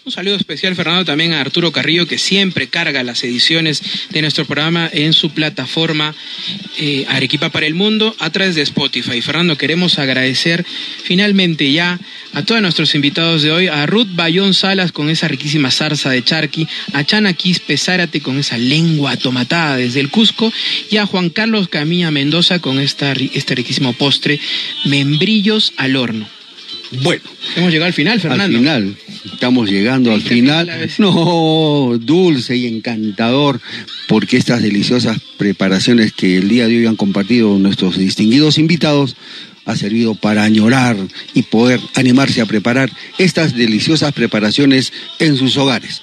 [0.07, 4.45] Un saludo especial, Fernando, también a Arturo Carrillo, que siempre carga las ediciones de nuestro
[4.45, 6.15] programa en su plataforma
[6.77, 9.23] eh, Arequipa para el Mundo a través de Spotify.
[9.23, 10.63] Fernando, queremos agradecer
[11.05, 11.99] finalmente ya
[12.35, 16.23] a todos nuestros invitados de hoy, a Ruth Bayón Salas con esa riquísima zarza de
[16.23, 20.53] charqui, a Chana Quispe Zárate con esa lengua tomatada desde el Cusco
[20.91, 24.39] y a Juan Carlos Camilla Mendoza con esta, este riquísimo postre,
[24.85, 26.44] membrillos al horno.
[27.03, 27.22] Bueno.
[27.57, 28.45] Hemos llegado al final, Fernando.
[28.45, 28.97] Al final,
[29.32, 30.70] estamos llegando al final.
[30.99, 33.61] No, dulce y encantador,
[34.09, 39.16] porque estas deliciosas preparaciones que el día de hoy han compartido nuestros distinguidos invitados
[39.66, 40.97] ha servido para añorar
[41.32, 46.03] y poder animarse a preparar estas deliciosas preparaciones en sus hogares.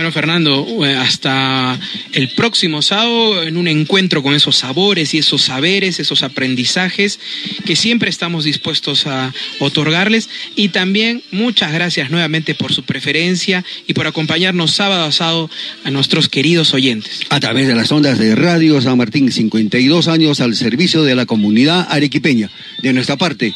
[0.00, 1.78] Bueno, Fernando, eh, hasta
[2.14, 7.20] el próximo sábado en un encuentro con esos sabores y esos saberes, esos aprendizajes
[7.66, 10.30] que siempre estamos dispuestos a otorgarles.
[10.56, 15.50] Y también muchas gracias nuevamente por su preferencia y por acompañarnos sábado a sábado
[15.84, 17.20] a nuestros queridos oyentes.
[17.28, 21.26] A través de las ondas de Radio San Martín, 52 años al servicio de la
[21.26, 22.50] comunidad arequipeña.
[22.80, 23.52] De nuestra parte,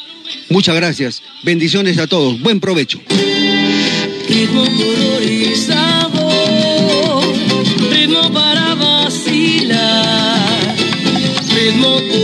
[0.50, 1.22] muchas gracias.
[1.42, 2.38] Bendiciones a todos.
[2.42, 3.00] Buen provecho.
[11.74, 12.23] not